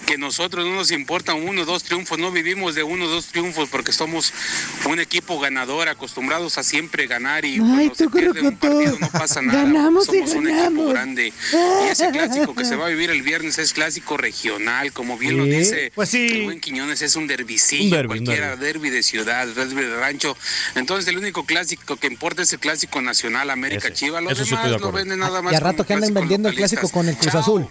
[0.06, 3.26] que nosotros no nos importan uno o dos triunfos, no vivimos de uno o dos
[3.26, 4.32] triunfos porque somos
[4.88, 9.42] un equipo ganador, acostumbrados a siempre ganar y cuando se pierde un partido no pasa
[9.42, 9.64] nada.
[9.64, 10.92] Ganamos y somos un equipo ganamos.
[10.92, 11.32] grande.
[11.52, 15.36] Y ese clásico que se va a vivir el viernes es clásico regional, como bien
[15.36, 16.28] lo dice pues sí.
[16.28, 20.36] el buen Quiñones, es un derbicillo, Un un cualquiera, derbi de ciudad, derbi de rancho.
[20.76, 24.22] Entonces el único clásico que importa es el clásico nacional, América Ese, Chivas.
[24.22, 26.88] Los eso demás de lo venden nada más Y rato que andan vendiendo el clásico
[26.88, 27.40] con el Cruz Chao.
[27.40, 27.68] Azul.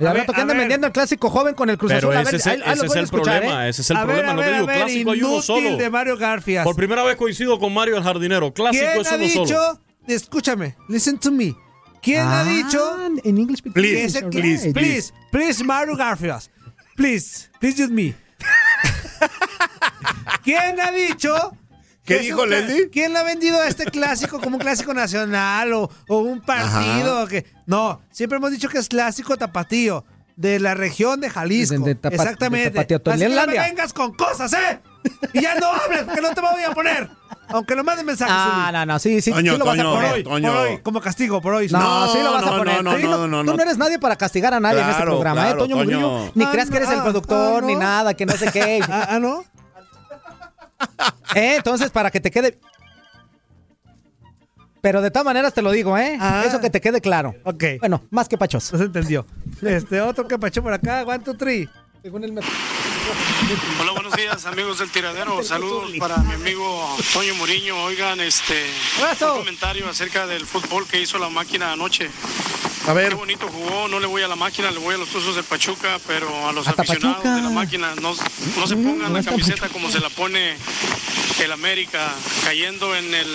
[0.00, 2.10] Y A al ver, rato que andan vendiendo el clásico joven con el Cruz Pero
[2.10, 2.22] Azul.
[2.26, 2.62] ese es el,
[3.08, 3.70] problema, ¿eh?
[3.70, 4.32] ese es el problema.
[4.32, 5.76] no digo, clásico hay uno solo.
[5.76, 6.64] de Mario Garfias.
[6.64, 8.52] Por primera vez coincido con Mario el jardinero.
[8.52, 9.44] Clásico ¿Quién es ha uno solo.
[9.44, 9.80] dicho?
[10.06, 11.54] Escúchame, listen to me.
[12.02, 12.96] ¿Quién ha Ah, dicho?
[13.24, 16.50] En inglés, que Please, ese- please, please, please, Mario Garfias.
[16.96, 18.14] Please, please with me.
[20.42, 21.52] ¿Quién ha dicho?
[22.04, 22.90] ¿Qué que dijo Leslie?
[22.90, 27.26] ¿Quién le ha vendido a este clásico como un clásico nacional o, o un partido?
[27.28, 30.04] Que, no, siempre hemos dicho que es clásico tapatío.
[30.36, 31.74] De la región de Jalisco.
[31.80, 32.70] De- de Tapa- Exactamente.
[32.70, 33.62] de Tapatío, Así que no me Tolelandia.
[33.64, 34.80] vengas con cosas, ¿eh?
[35.34, 37.10] Y ya no hables, porque no te voy a poner.
[37.48, 38.34] Aunque lo manden mensajes.
[38.34, 40.12] Ah, no, no, sí, sí, Toño, sí lo vas a Toño, Por poner.
[40.14, 40.48] hoy, Toño.
[40.52, 41.68] por hoy, como castigo, por hoy.
[41.68, 42.82] No, No, sí lo vas a no, poner.
[42.82, 43.50] no, Sí, no, no, no.
[43.52, 46.00] Tú no eres nadie para castigar a nadie en este Claro, programa, ¿eh, Toño Toño.
[46.00, 46.32] Murillo?
[46.34, 48.80] Ni Ah, creas que eres el productor, ah, ni nada, que no sé qué.
[48.88, 49.44] Ah, ah, ¿no?
[51.34, 52.58] Eh, entonces, para que te quede.
[54.80, 56.16] Pero de todas maneras te lo digo, ¿eh?
[56.20, 56.42] Ah.
[56.46, 57.34] Eso que te quede claro.
[57.44, 57.64] Ok.
[57.80, 58.72] Bueno, más que pachos.
[58.72, 59.26] No se entendió.
[59.62, 61.68] Este, otro que pachó por acá, one, two, three.
[62.02, 62.32] Según el
[63.80, 65.42] Hola, buenos días, amigos del tiradero.
[65.42, 67.76] Saludos para mi amigo Toño Muriño.
[67.84, 68.64] Oigan, este
[69.20, 72.10] un comentario acerca del fútbol que hizo la máquina anoche.
[72.90, 73.10] A ver.
[73.10, 73.86] Qué bonito jugó.
[73.86, 76.52] No le voy a la máquina, le voy a los Tuzos del Pachuca, pero a
[76.52, 77.36] los Hasta aficionados Pachuca.
[77.36, 78.16] de la máquina no,
[78.56, 79.72] no se pongan no la camiseta Pachuca.
[79.72, 80.56] como se la pone
[81.38, 82.12] el América,
[82.44, 83.28] cayendo en el,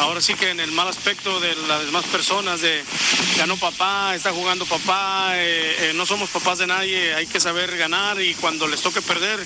[0.00, 2.82] ahora sí que en el mal aspecto de las demás personas, de
[3.36, 7.76] ganó papá, está jugando papá, eh, eh, no somos papás de nadie, hay que saber
[7.76, 9.38] ganar y cuando les toque perder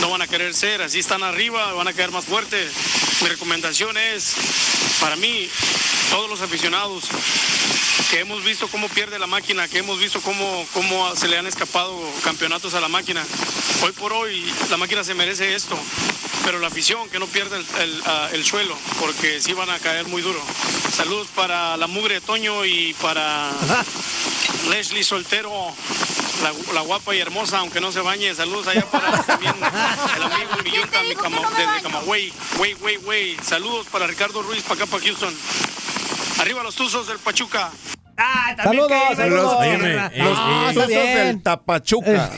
[0.00, 2.72] no van a querer ser, así están arriba, van a quedar más fuertes.
[3.22, 4.34] Mi recomendación es,
[5.00, 5.48] para mí,
[6.10, 7.04] todos los aficionados
[8.10, 11.46] que hemos visto cómo pierde la máquina, que hemos visto cómo, cómo se le han
[11.46, 13.24] escapado campeonatos a la máquina.
[13.82, 15.78] Hoy por hoy la máquina se merece esto,
[16.44, 19.78] pero la afición que no pierda el, el, ah, el suelo, porque sí van a
[19.78, 20.42] caer muy duro.
[20.94, 23.50] Saludos para la mugre de Toño y para
[24.68, 25.74] Leslie Soltero,
[26.42, 28.34] la, la guapa y hermosa, aunque no se bañe.
[28.34, 32.32] Saludos allá para también el amigo Millonta mi cama- desde Camagüey.
[32.58, 33.36] Wey, wey, wey.
[33.42, 35.34] Saludos para Ricardo Ruiz, para acá, para Houston.
[36.40, 37.70] Arriba los tuzos del Pachuca.
[38.62, 39.54] Saludos, saludos.
[39.58, 40.68] Óyeme, No, ey, ey, ey.
[40.68, 41.16] está Tuzos bien.
[41.16, 42.30] del Tapachuca.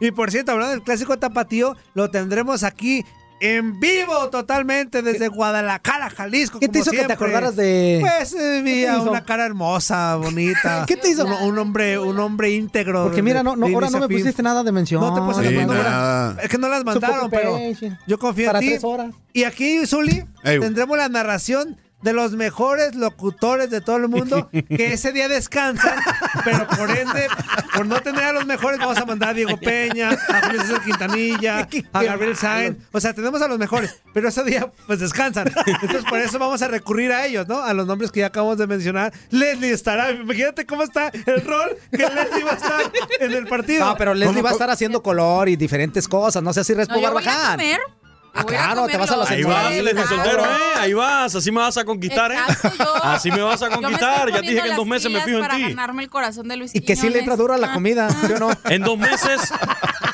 [0.00, 3.04] Y por cierto, hablando del clásico tapatío, lo tendremos aquí
[3.40, 6.60] en vivo totalmente desde Guadalajara, Jalisco.
[6.60, 7.14] ¿Qué te como hizo que te siempre.
[7.14, 10.84] acordaras de- Pues eh, vi una cara hermosa, bonita.
[10.86, 11.24] ¿Qué te hizo?
[11.24, 13.04] Un, un hombre, un hombre íntegro.
[13.04, 15.00] Porque mira, no, no, ahora no me pusiste nada de mención.
[15.00, 16.36] No te puse Sí, nada.
[16.42, 17.58] Es que no las mandaron, pero
[18.06, 18.70] yo confío Para en ti.
[18.72, 19.14] tres horas.
[19.32, 20.60] Y aquí, Zuli, Ey.
[20.60, 25.98] tendremos la narración de los mejores locutores de todo el mundo que ese día descansan,
[26.44, 27.28] pero por ende,
[27.74, 30.82] por no tener a los mejores, vamos a mandar a Diego Peña, a Julio César
[30.82, 32.78] Quintanilla, a Gabriel Sainz.
[32.92, 35.52] O sea, tenemos a los mejores, pero ese día, pues descansan.
[35.66, 37.62] Entonces, por eso vamos a recurrir a ellos, ¿no?
[37.62, 39.12] A los nombres que ya acabamos de mencionar.
[39.30, 43.86] Leslie estará, imagínate cómo está el rol que Leslie va a estar en el partido.
[43.86, 46.42] No, pero Leslie ¿Cómo, va a estar haciendo color y diferentes cosas.
[46.42, 47.60] No sé si No, Respo Barbaján.
[48.34, 50.06] Ah, claro, te vas a los Ahí vas, Leslie todo.
[50.06, 50.48] Soltero, ¿eh?
[50.78, 52.36] Ahí vas, así me vas a conquistar, ¿eh?
[52.78, 54.30] Yo- Así me vas a conquistar.
[54.30, 55.62] Ya te dije que en dos meses me fijo en para ti.
[55.62, 58.08] ganarme el corazón de Luis Y que sí le entra duro a la Ah, comida,
[58.10, 58.50] ¿sí o no?
[58.68, 59.52] En dos meses,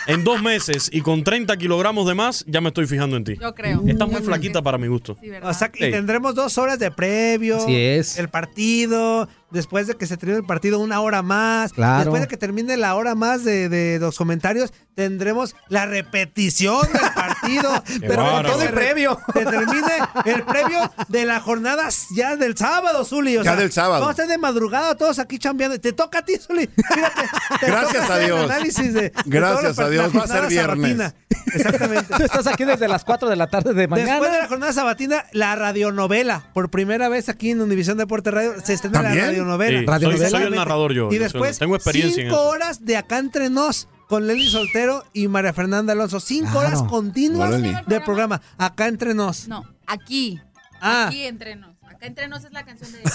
[0.06, 3.36] en dos meses y con 30 kilogramos de más, ya me estoy fijando en ti.
[3.40, 3.82] Yo creo.
[3.86, 5.16] Estás muy flaquita para mi gusto.
[5.20, 5.50] Sí, ¿verdad?
[5.50, 5.90] O sea, y Sí.
[5.90, 7.56] tendremos dos horas de previo.
[7.58, 8.18] Así es.
[8.18, 9.28] El partido.
[9.50, 11.72] Después de que se termine el partido, una hora más.
[11.72, 12.00] Claro.
[12.00, 17.12] Después de que termine la hora más de, de los comentarios, tendremos la repetición del
[17.14, 17.82] partido.
[18.00, 19.18] Pero con todo el previo.
[19.32, 19.92] Que termine
[20.24, 23.36] el previo de la jornada ya del sábado, Zuli.
[23.36, 24.00] O Ya sea, del sábado.
[24.00, 25.78] Vamos a estar de madrugada todos aquí chambeando.
[25.78, 26.66] Te toca a ti, Zuli.
[26.68, 27.22] Fíjate.
[27.60, 28.50] te Gracias a Dios.
[28.50, 30.04] análisis de- Gracias a Dios.
[30.16, 30.96] Va a ser jornada viernes.
[30.98, 31.14] sabatina.
[31.54, 32.14] Exactamente.
[32.16, 34.10] Tú estás aquí desde las 4 de la tarde de mañana.
[34.12, 36.50] Después de la jornada sabatina, la radionovela.
[36.54, 39.26] Por primera vez aquí en Univisión Deporte Radio se estrena la ¿También?
[39.38, 39.78] Radionovela.
[39.80, 40.30] Sí, Radio soy, novela.
[40.38, 41.12] soy el narrador yo.
[41.12, 42.48] Y después, tengo experiencia en cinco eso.
[42.50, 46.20] horas de acá entre nos con Leslie Soltero y María Fernanda Alonso.
[46.20, 46.66] Cinco Claro.
[46.68, 47.82] horas continuas Órale.
[47.86, 48.40] de programa.
[48.58, 49.48] Acá entre nos.
[49.48, 50.40] No, aquí.
[50.80, 51.06] Ah.
[51.08, 51.74] Aquí entre nos.
[51.82, 53.00] Acá entre nos es la canción de.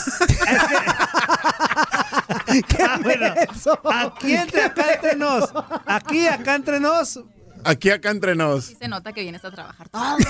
[2.79, 3.25] Ah, bueno.
[3.93, 5.49] Aquí entre acá entre nos.
[5.85, 7.19] Aquí acá entre nos.
[7.63, 8.65] Aquí acá entre nos.
[8.65, 10.27] Sí se nota que vienes a trabajar todos los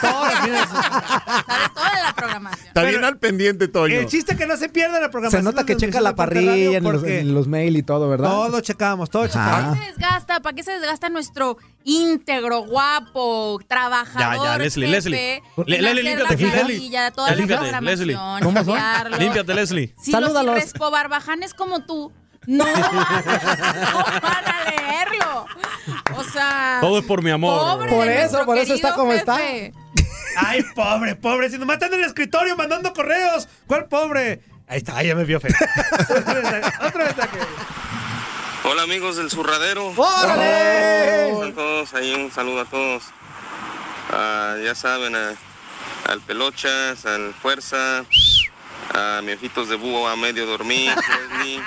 [0.00, 0.68] todos los.
[0.68, 2.66] Sabes toda la programación.
[2.68, 3.94] Está bien al pendiente, Toño.
[4.00, 5.44] El chiste es que no se pierda la Se programación.
[5.44, 8.30] nota que checa la parrilla en los, en los mail y todo, ¿verdad?
[8.30, 9.50] Todo checamos, todo checamos.
[9.50, 10.40] ¿Para qué se desgasta?
[10.40, 14.44] ¿Para qué se desgasta nuestro íntegro, guapo, trabajador?
[14.44, 15.42] Ya, ya, Leslie, jefe, Leslie.
[15.66, 16.90] Leslie, límpiate, la Leslie.
[17.14, 18.18] toda Ya, la límpiate, programación, Leslie.
[18.42, 18.80] ¿Cómo son?
[19.18, 19.94] Límpiate, Leslie.
[20.00, 20.32] Si los
[20.90, 22.12] Barbajanes como tú
[22.46, 22.72] no no
[24.22, 25.46] van a leerlo.
[26.16, 27.58] O sea, Todo es por mi amor.
[27.60, 29.36] pobre Por eso, por eso está como está.
[30.38, 31.48] Ay, pobre, pobre.
[31.50, 33.48] Si nomás está en el escritorio mandando correos.
[33.66, 34.40] ¿Cuál pobre?
[34.68, 35.54] Ahí está, ya me vio feo.
[36.80, 37.38] Otro mensaje.
[38.64, 39.92] Hola amigos del zurradero.
[39.96, 41.30] ¡Órale!
[41.30, 43.04] A todos, ahí un saludo a todos.
[44.64, 45.34] Ya saben, a-
[46.10, 48.04] al Pelochas, al Fuerza,
[48.94, 51.60] a mi ojitos de búho a medio dormir, Leslie,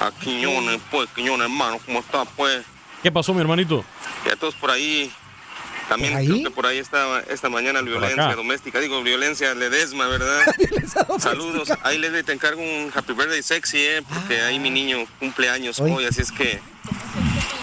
[0.00, 2.64] a Quiñones, pues, Quiñones hermano, ¿cómo está pues?
[3.02, 3.84] ¿Qué pasó, mi hermanito?
[4.26, 5.12] Y a todos por ahí.
[5.88, 6.26] También ¿Por ahí?
[6.28, 10.42] creo que por ahí estaba esta mañana violencia doméstica, digo violencia ledesma, ¿verdad?
[11.18, 11.70] Saludos.
[11.82, 15.80] Ahí Leslie te encargo un happy birthday sexy, eh, porque ahí mi niño cumple años
[15.80, 16.04] Hoy.
[16.04, 16.60] así es que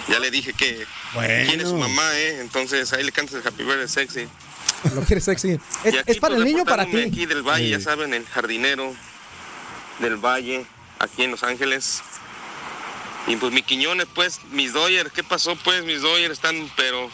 [0.08, 0.84] ya le dije que
[1.46, 2.40] quién es su mamá, eh.
[2.40, 4.26] Entonces ahí le cantas el happy birthday sexy.
[4.92, 5.60] Lo quieres sexy.
[5.84, 7.02] ¿Es, Y aquí, es para pues, el niño o para ti?
[7.02, 7.70] Aquí del Valle, Sí.
[7.70, 8.92] ya saben, el jardinero
[10.00, 10.66] del Valle,
[10.98, 12.02] aquí en Los Ángeles.
[13.26, 15.56] Y pues mi Quiñones, pues, mis Dodgers, ¿qué pasó?
[15.56, 17.10] Pues mis Dodgers están, pero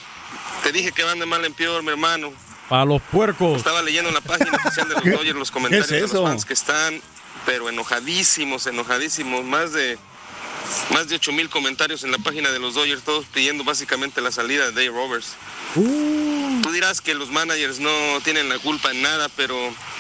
[0.63, 2.33] te dije que van de mal en peor, mi hermano.
[2.69, 3.57] Para los puercos.
[3.59, 6.53] Estaba leyendo en la página oficial de los Dodgers los comentarios de los fans que
[6.55, 7.01] están,
[7.47, 9.45] pero enojadísimos, enojadísimos.
[9.45, 9.99] Más de
[10.91, 14.31] más de 8 mil comentarios en la página de los Dodgers, todos pidiendo básicamente la
[14.31, 15.35] salida de Dave Roberts.
[15.75, 17.91] Tú dirás que los managers no
[18.23, 19.57] tienen la culpa en nada, pero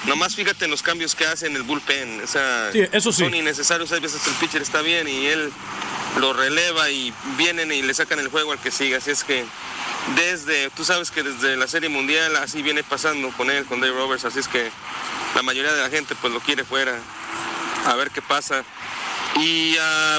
[0.06, 2.22] nomás fíjate en los cambios que hacen el bullpen.
[2.22, 3.24] O sea, Sí, eso sí.
[3.24, 3.90] son innecesarios.
[3.92, 5.50] Hay veces el pitcher está bien y él
[6.18, 8.96] lo releva y vienen y le sacan el juego al que sigue.
[8.96, 9.44] Así es que
[10.16, 13.94] desde, tú sabes que desde la Serie Mundial así viene pasando con él, con Dave
[13.94, 14.24] Roberts.
[14.24, 14.70] Así es que
[15.34, 16.98] la mayoría de la gente pues lo quiere fuera.
[17.86, 18.64] A ver qué pasa.
[19.36, 19.76] Y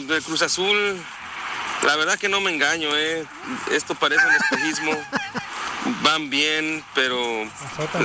[0.08, 0.98] del Cruz Azul,
[1.86, 3.24] la verdad que no me engaño, ¿eh?
[3.72, 4.92] Esto parece un espejismo.
[6.02, 7.46] Van bien, pero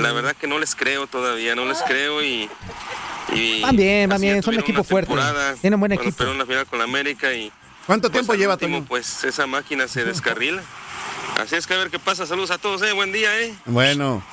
[0.01, 2.49] la verdad que no les creo todavía, no les creo y...
[3.33, 5.13] y Van bien, van bien, son tuvieron equipo fuerte.
[5.61, 6.11] Tienen buen equipo.
[6.11, 7.51] perdieron la final con la América y...
[7.89, 8.85] ¿Cuánto pues, tiempo lleva, último, Toño?
[8.87, 10.61] Pues esa máquina se descarrila.
[11.41, 12.27] Así es que a ver qué pasa.
[12.27, 12.93] Saludos a todos, ¿eh?
[12.93, 13.51] Buen día, ¿eh?
[13.65, 14.23] Bueno.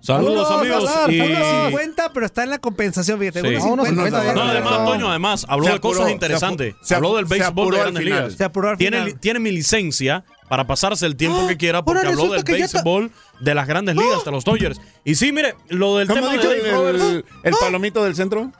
[0.00, 0.88] Saludos, amigos.
[0.90, 3.40] Salar, y- uno 50, pero está en la compensación, fíjate.
[3.40, 3.66] Sí.
[3.68, 4.48] uno 50, No, ¿eh?
[4.50, 6.74] además, Toño, además, habló Se de apuró, cosas se interesantes.
[6.74, 8.32] apu- se habló apu- del se béisbol apuró de grandes ligas.
[8.34, 9.20] Se apuró al tiene, final.
[9.20, 13.54] tiene mi licencia para pasarse el tiempo que quiera porque ahora habló del béisbol de
[13.54, 14.80] las grandes ligas, de los Dodgers.
[15.04, 17.02] Y sí, mire, lo del ¿Cómo tema de dijo Dave el, Roberts.
[17.02, 18.52] el- el palomito del centro?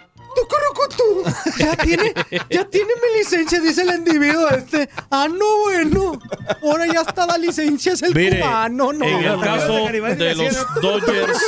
[1.58, 2.12] Ya tiene,
[2.50, 4.88] ya tiene mi licencia, dice el individuo este.
[5.10, 6.18] Ah, no, bueno.
[6.62, 9.04] Ahora ya está la licencia, es el Mire, cubano, no.
[9.04, 11.38] en el caso de los Dodgers,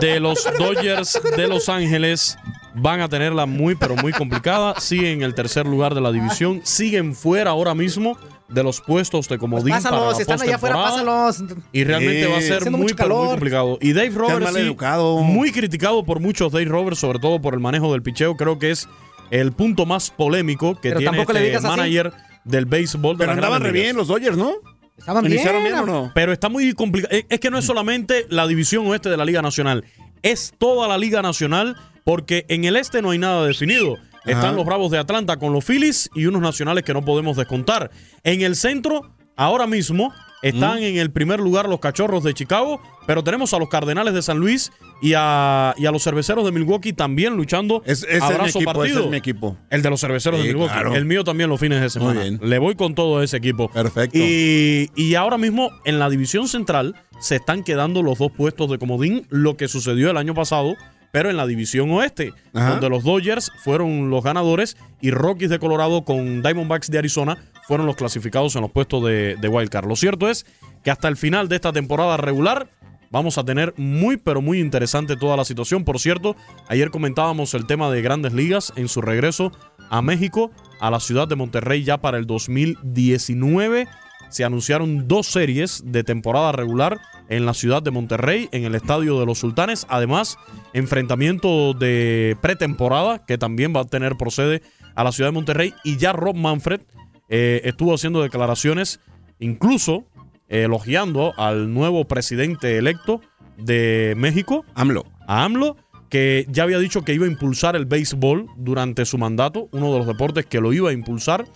[0.00, 2.38] de los Dodgers de Los Ángeles,
[2.74, 4.78] van a tenerla muy, pero muy complicada.
[4.80, 8.16] Siguen en el tercer lugar de la división, siguen fuera ahora mismo
[8.50, 11.26] de los puestos de comodín para la Pásalos, si están allá afuera, postemporada.
[11.32, 11.66] pásalos.
[11.72, 13.78] Y realmente va a ser muy, muy complicado.
[13.80, 15.18] Y Dave Roberts, mal sí, educado.
[15.18, 18.70] muy criticado por muchos, Dave Roberts, sobre todo por el manejo del picheo, creo que
[18.72, 18.88] es
[19.30, 21.22] el punto más polémico que Pero tiene le
[21.54, 21.66] este así.
[21.66, 22.12] manager
[22.44, 24.54] del béisbol de Pero andaban re bien los Dodgers, ¿no?
[24.98, 25.34] Estaban bien.
[25.34, 26.12] ¿Iniciaron bien o no?
[26.14, 27.16] Pero está muy complicado.
[27.16, 29.84] Es es que no es solamente la división oeste de la Liga Nacional,
[30.22, 33.96] es toda la Liga Nacional, porque en el este no hay nada definido.
[34.24, 37.90] Están los Bravos de Atlanta con los Phillies y unos nacionales que no podemos descontar.
[38.22, 40.12] En el centro, ahora mismo,
[40.42, 40.84] están Mm.
[40.84, 44.38] en el primer lugar los Cachorros de Chicago, pero tenemos a los Cardenales de San
[44.38, 48.26] Luis y a, y a los Cerveceros de Milwaukee también luchando Es- ese es mi
[48.26, 49.04] abrazo equipo, ese partido.
[49.04, 49.56] es mi equipo.
[49.68, 50.72] El de los Cerveceros Sí, de Milwaukee.
[50.72, 50.94] claro.
[50.94, 52.22] El mío también los fines de semana.
[52.24, 53.70] Le voy con todo ese equipo.
[53.70, 54.16] Perfecto.
[54.18, 58.78] Y, y ahora mismo en la división central se están quedando los dos puestos de
[58.78, 60.74] comodín, lo que sucedió el año pasado,
[61.12, 62.70] pero en la división oeste, Ajá.
[62.70, 67.86] donde los Dodgers fueron los ganadores y Rockies de Colorado con Diamondbacks de Arizona fueron
[67.86, 69.86] los clasificados en los puestos de, de Wild Card.
[69.86, 70.46] Lo cierto es
[70.82, 72.68] que hasta el final de esta temporada regular
[73.10, 75.84] vamos a tener muy pero muy interesante toda la situación.
[75.84, 76.36] Por cierto,
[76.68, 79.52] ayer comentábamos el tema de grandes ligas en su regreso
[79.90, 80.50] a México,
[80.80, 83.88] a la ciudad de Monterrey ya para el 2019
[84.30, 89.20] se anunciaron dos series de temporada regular en la ciudad de Monterrey, en el Estadio
[89.20, 89.86] de los Sultanes.
[89.88, 90.38] Además,
[90.72, 94.62] enfrentamiento de pretemporada que también va a tener por sede
[94.94, 95.74] a la ciudad de Monterrey.
[95.84, 96.80] Y ya Rob Manfred
[97.28, 99.00] eh, estuvo haciendo declaraciones,
[99.38, 100.06] incluso
[100.48, 103.20] eh, elogiando al nuevo presidente electo
[103.56, 105.04] de México, AMLO.
[105.26, 105.76] a AMLO,
[106.08, 109.98] que ya había dicho que iba a impulsar el béisbol durante su mandato, uno de
[109.98, 111.46] los deportes que lo iba a impulsar.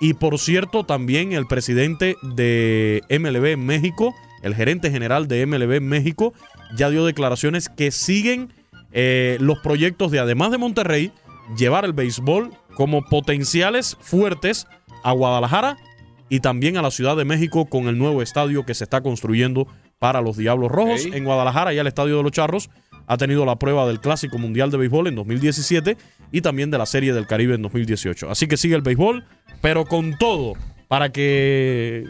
[0.00, 5.72] Y por cierto, también el presidente de MLB en México, el gerente general de MLB
[5.72, 6.34] en México,
[6.76, 8.52] ya dio declaraciones que siguen
[8.92, 11.12] eh, los proyectos de, además de Monterrey,
[11.56, 14.66] llevar el béisbol como potenciales fuertes
[15.02, 15.76] a Guadalajara
[16.28, 19.66] y también a la Ciudad de México con el nuevo estadio que se está construyendo
[19.98, 21.06] para los Diablos Rojos.
[21.06, 22.70] En Guadalajara ya el Estadio de los Charros
[23.06, 25.96] ha tenido la prueba del Clásico Mundial de Béisbol en 2017
[26.32, 28.30] y también de la Serie del Caribe en 2018.
[28.30, 29.24] Así que sigue el béisbol,
[29.60, 30.54] pero con todo,
[30.88, 32.04] para que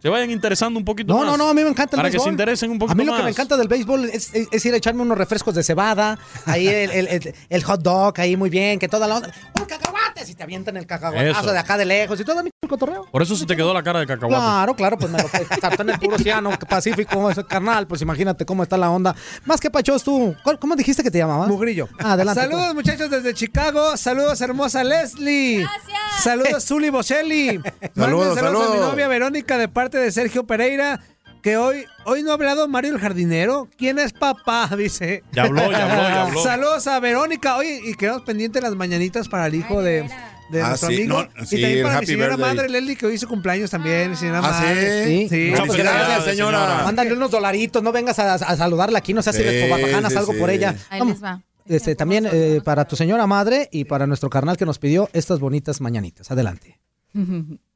[0.00, 1.26] se vayan interesando un poquito No, más.
[1.28, 2.24] no, no, a mí me encanta el Para béisbol.
[2.24, 3.20] que se interesen un poquito A mí lo más.
[3.20, 6.18] que me encanta del béisbol es, es- es ir a echarme unos refrescos de cebada,
[6.46, 9.32] ahí el, el- el- el hot dog, ahí muy bien, que toda la onda.
[9.58, 10.24] ¡Un cacahuate!
[10.26, 11.52] Si te avientan el cacahuatazo Eso.
[11.52, 13.06] de acá de lejos y todo mi el cotorreo.
[13.10, 14.34] Por eso se te quedó la cara de cacahuate.
[14.42, 18.44] Claro, claro, pues me lo está en el puro océano Pacífico, ese carnal, pues imagínate
[18.44, 19.14] cómo está la onda.
[19.44, 21.48] Más que pachos tú, ¿cómo- ¿cómo dijiste que te llamabas?
[21.48, 21.88] Mugrillo.
[21.98, 22.40] Ah, adelante.
[22.42, 23.96] Saludos, muchachos, desde Chicago.
[23.96, 25.60] Saludos, hermosa Leslie.
[25.60, 26.22] Gracias.
[26.22, 27.60] Saludos, Zuli Bocelli.
[27.96, 31.00] Saludos, saludos, a mi novia Verónica de parte de Sergio Pereira.
[31.42, 33.66] Que hoy, hoy no ha hablado Mario el jardinero.
[33.78, 34.68] ¿Quién es papá?
[34.76, 35.22] Dice.
[35.32, 36.42] Ya habló, ya habló, ya habló.
[36.42, 37.56] Saludos a Verónica.
[37.56, 40.02] Oye, y quedamos pendientes las mañanitas para el hijo de,
[40.50, 41.22] de Ah, nuestro sí, amigo.
[41.34, 42.54] no, sí, y también para mi señora birthday.
[42.56, 44.14] madre Leslie, que hoy hizo cumpleaños también.
[44.18, 44.66] Señora Ah, ¿sí?
[44.66, 45.28] madre.
[45.30, 45.46] Sí.
[45.50, 46.82] Muchas Pues felicidades, gracias, señora.
[46.84, 50.34] Mándale unos dolaritos, no vengas a, a saludarla aquí, no seas Sí, irrespobajanas, sí, algo
[50.34, 50.38] sí.
[50.38, 50.74] por ella.
[50.90, 51.14] Ahí Vamos.
[51.14, 51.42] les va.
[51.66, 55.40] este, también eh, para tu señora madre y para nuestro carnal que nos pidió estas
[55.40, 56.30] bonitas mañanitas.
[56.30, 56.78] Adelante.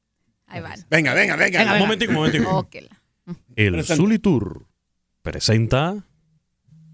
[0.46, 0.84] Ahí van.
[0.90, 1.72] Venga, venga, venga.
[1.74, 2.50] Un momentico, un momentico.
[2.50, 3.00] Óquela.
[3.56, 3.82] El.
[3.84, 4.66] Zulitur
[5.22, 6.04] presenta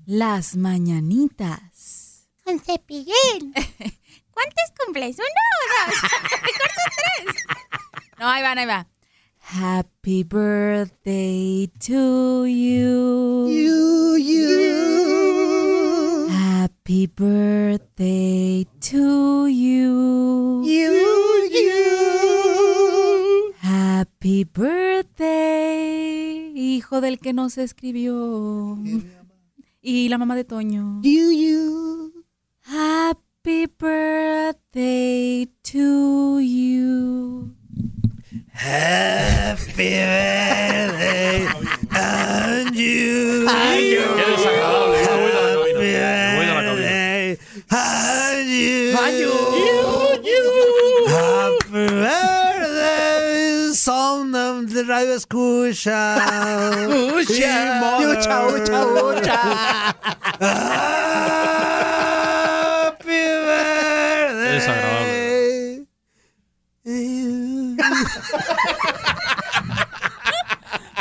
[0.06, 2.28] Las mañanitas.
[2.44, 3.52] Con cepillín.
[4.30, 5.16] ¿Cuántos cumples?
[5.16, 5.28] ¿Uno o
[5.86, 5.94] dos?
[6.42, 7.26] Mejor son tres.
[8.18, 8.86] No, ahí van, ahí va.
[9.42, 13.48] Happy birthday to you.
[13.48, 16.28] You, you.
[16.30, 20.62] Happy birthday to you.
[20.64, 22.19] You, you.
[24.22, 28.76] Happy birthday, hijo del que nos escribió.
[29.80, 31.00] Y la mamá de Toño.
[31.02, 32.12] You, you.
[32.60, 37.54] Happy birthday to you.
[38.52, 41.46] Happy birthday
[41.90, 43.46] and you.
[43.46, 45.00] Qué desagradable.
[45.00, 45.80] Me voy de la cabina.
[45.80, 46.76] Happy Me voy de la cabina.
[46.76, 47.38] birthday
[47.70, 48.92] and you.
[48.98, 49.30] And you.
[53.74, 54.32] Son
[54.66, 56.16] de radio escucha.
[57.14, 58.00] Ucha.
[58.00, 59.40] Y Ucha, ucha, ucha.
[62.86, 64.38] Happy birthday.
[64.38, 65.86] Qué desagradable.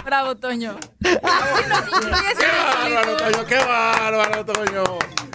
[0.10, 0.76] Bravo, Toño.
[1.03, 3.45] ¡Qué bárbaro, Toño!
[3.45, 4.84] ¡Qué bárbaro, Toño!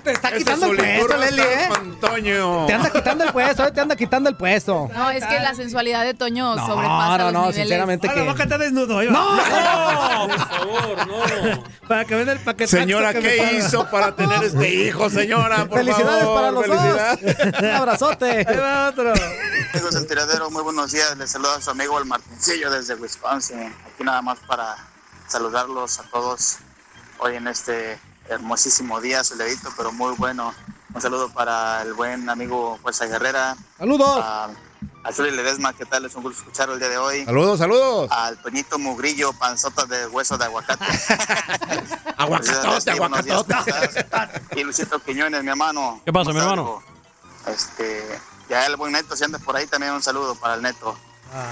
[0.03, 1.69] Te está quitando el puesto, Leli, ¿eh?
[2.01, 2.67] Toño.
[2.67, 4.91] Te anda quitando el puesto, eh, te anda quitando el puesto.
[4.93, 7.57] No, es que la sensualidad de Toño No, sobrepasa no, los no, niveles.
[7.57, 8.27] sinceramente Ahora que...
[8.27, 8.99] va a cantar desnudo.
[8.99, 9.13] ahí va.
[9.13, 10.29] ¡No!
[10.29, 11.65] Por favor, no.
[11.89, 12.67] Para que vean el paquete.
[12.67, 15.67] Señora, ¿qué hizo para tener este hijo, señora?
[15.67, 17.37] Por Felicidades favor, para los felicidades.
[17.53, 17.61] dos.
[17.63, 18.31] Un abrazote.
[18.49, 19.13] Ahí va otro.
[19.73, 21.17] Amigos del tiradero, muy buenos días.
[21.19, 23.61] Les saluda a su amigo el Martincillo desde Wisconsin.
[23.87, 24.64] Aquí nada más para
[25.29, 26.59] saludarlos a todos
[27.19, 30.55] hoy en este hermosísimo día, soleadito, pero muy bueno.
[30.95, 33.57] Un saludo para el buen amigo Fuerza Guerrera.
[33.79, 34.21] Saludos.
[34.23, 34.49] A,
[35.03, 36.05] a Chuli Ledesma, ¿qué tal?
[36.05, 37.25] Es un gusto escucharlo el día de hoy.
[37.25, 38.11] Saludos, saludos.
[38.13, 40.85] Al Toñito Mugrillo, panzota de hueso de aguacate.
[42.17, 43.55] Aguacatote, aguacatote.
[44.57, 46.01] Y Luisito Quiñones, mi hermano.
[46.05, 46.83] ¿Qué pasa, ¿Cómo mi hermano?
[47.47, 48.19] Este,
[48.49, 50.97] ya el buen Neto, si andas por ahí, también un saludo para el Neto.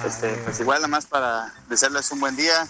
[0.06, 2.68] Este, pues igual nada más para desearles un buen día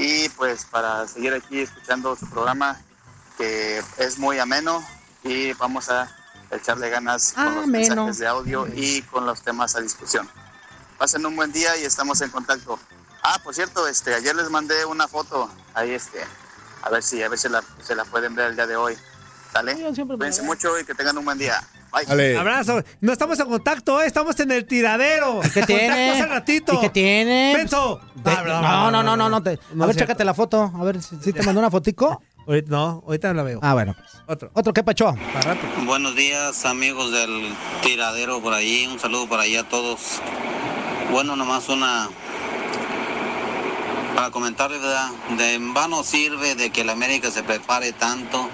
[0.00, 2.80] y pues para seguir aquí escuchando su programa
[3.36, 4.82] que es muy ameno
[5.22, 6.10] y vamos a
[6.50, 8.06] echarle ganas con los Ameno.
[8.06, 10.28] mensajes de audio y con los temas a discusión.
[10.98, 12.78] Pasen un buen día y estamos en contacto.
[13.22, 16.24] Ah, por cierto, este, ayer les mandé una foto ahí, este,
[16.82, 18.96] a ver si, a ver si la, se la pueden ver el día de hoy.
[19.52, 19.74] ¿Sale?
[19.74, 21.62] Cuídense mucho y que tengan un buen día.
[21.92, 22.04] Bye.
[22.06, 22.36] Dale.
[22.38, 22.82] Abrazo.
[23.00, 25.40] No estamos en contacto, eh, estamos en el tiradero.
[25.54, 25.88] ¿Qué tiene?
[25.88, 26.72] Contacto hace ratito.
[26.74, 27.54] ¿Y qué tiene?
[27.56, 28.00] Menso.
[28.14, 29.42] De- no, no, no, no, no.
[29.42, 30.72] te- No a ver, chécate la foto.
[30.78, 32.22] A ver si, si te mandó una fotico.
[32.46, 33.60] Ahorita- no, ahorita la veo.
[33.62, 33.94] Ah, bueno.
[33.98, 34.22] pues.
[34.26, 34.50] Otro.
[34.54, 35.14] Otro, ¿qué pacho?
[35.32, 35.66] Para rato.
[35.84, 37.48] Buenos días amigos del
[37.82, 40.20] tiradero por ahí, un saludo para allá a todos.
[41.10, 42.08] Bueno, nomás una
[44.14, 45.08] para comentarles, ¿verdad?
[45.36, 48.48] De en vano sirve de que la América se prepare tanto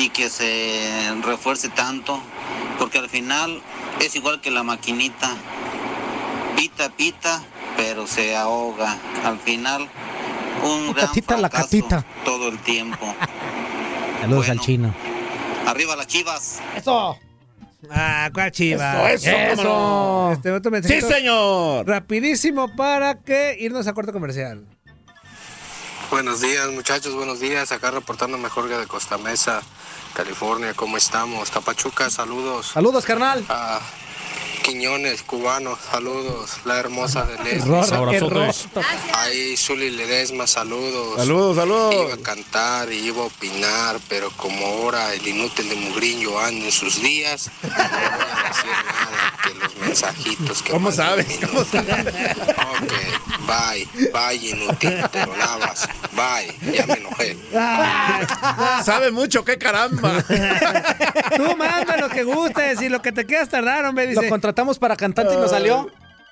[0.00, 2.20] y que se refuerce tanto,
[2.78, 3.60] porque al final
[4.00, 5.30] es igual que la maquinita,
[6.56, 7.42] pita, pita,
[7.76, 8.96] pero se ahoga.
[9.24, 9.88] Al final,
[10.64, 12.04] un gran Catita la catita.
[12.24, 13.14] todo el tiempo.
[14.20, 14.60] Saludos Bueno.
[14.60, 14.94] al chino.
[15.66, 16.60] Arriba las chivas.
[16.76, 17.18] ¡Eso!
[17.90, 19.10] Ah, ¿cuál chiva?
[19.10, 20.32] Eso, eso.
[20.32, 21.86] Este otro Sí, señor.
[21.86, 24.66] Rapidísimo para que irnos a corte comercial.
[26.10, 27.70] Buenos días muchachos, buenos días.
[27.72, 29.62] Acá reportando mejor de Costa Mesa,
[30.14, 30.74] California.
[30.74, 31.50] ¿Cómo estamos?
[31.50, 32.68] Tapachuca, saludos.
[32.68, 33.44] Saludos, carnal.
[33.48, 33.80] A
[34.62, 36.50] Quiñones, cubano, saludos.
[36.64, 37.74] La hermosa de Leslie.
[39.14, 41.16] Ahí Zuli Ledesma, saludos.
[41.16, 41.94] Saludos, saludos.
[41.94, 46.66] Iba a cantar y iba a opinar, pero como ahora el inútil de Mugrillo anda
[46.66, 51.38] en sus días, no voy a decir nada que los mensajitos que ¿Cómo sabes?
[51.46, 52.14] ¿Cómo sabes?
[52.80, 52.92] Ok,
[53.46, 57.36] bye, bye inútil, te lo lavas, bye, ya me enojé.
[58.84, 60.22] Sabe mucho, qué caramba.
[61.36, 64.12] Tú manda lo que gustes y lo que te quieras tardar, hombre.
[64.12, 65.88] Lo Dice, contratamos para cantante y nos salió.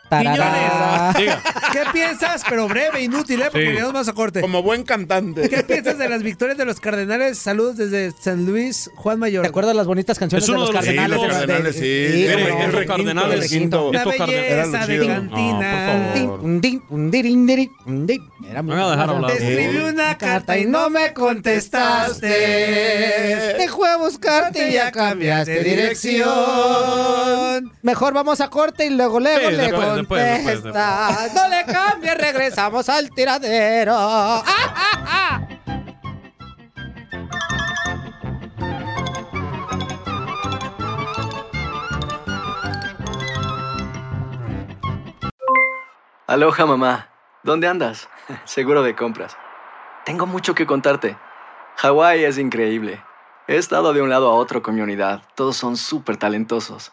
[0.09, 1.13] Tarará.
[1.15, 1.37] Quiñones,
[1.73, 2.43] ¿qué piensas?
[2.49, 3.49] Pero breve, inútil, ¿eh?
[3.53, 3.73] Porque Sí.
[3.73, 4.41] llegamos más a corte.
[4.41, 5.51] Como buen cantante.
[5.51, 7.37] ¿Qué piensas de las victorias de los Cardenales?
[7.37, 9.43] Saludos desde San Luis, Juan Mayor.
[9.43, 11.19] ¿Te acuerdas las bonitas canciones Es de uno los de los cardenales?
[11.19, 11.29] equipos.
[11.29, 11.81] de- Cardenales, sí.
[11.83, 12.47] sí, El- no.
[12.47, 13.35] requinto, Cardenales.
[13.35, 13.89] el requinto.
[13.91, 14.51] Una Estos cardenales.
[14.51, 15.15] belleza Era de lucido.
[15.15, 15.73] cantina.
[15.77, 16.41] No, por favor.
[18.51, 19.31] Era muy Me van a dejar hablar.
[19.33, 22.27] Te escribí una carta y no me contestaste.
[23.59, 26.29] Dejó a buscarte y ya cambiaste dirección.
[27.83, 31.29] Mejor vamos a corte y luego luego le contesta.
[31.35, 34.43] No le cambies, regresamos al tiradero.
[46.27, 47.09] Aloha mamá,
[47.43, 48.07] ¿dónde andas?
[48.45, 49.35] Seguro de compras.
[50.05, 51.17] Tengo mucho que contarte.
[51.77, 53.03] Hawái es increíble.
[53.47, 55.23] He estado de un lado a otro con mi unidad.
[55.35, 56.93] Todos son súper talentosos.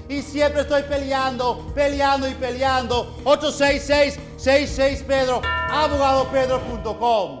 [0.11, 3.15] Y siempre estoy peleando, peleando y peleando.
[3.23, 7.40] 866-66 Pedro, abogadopedro.com.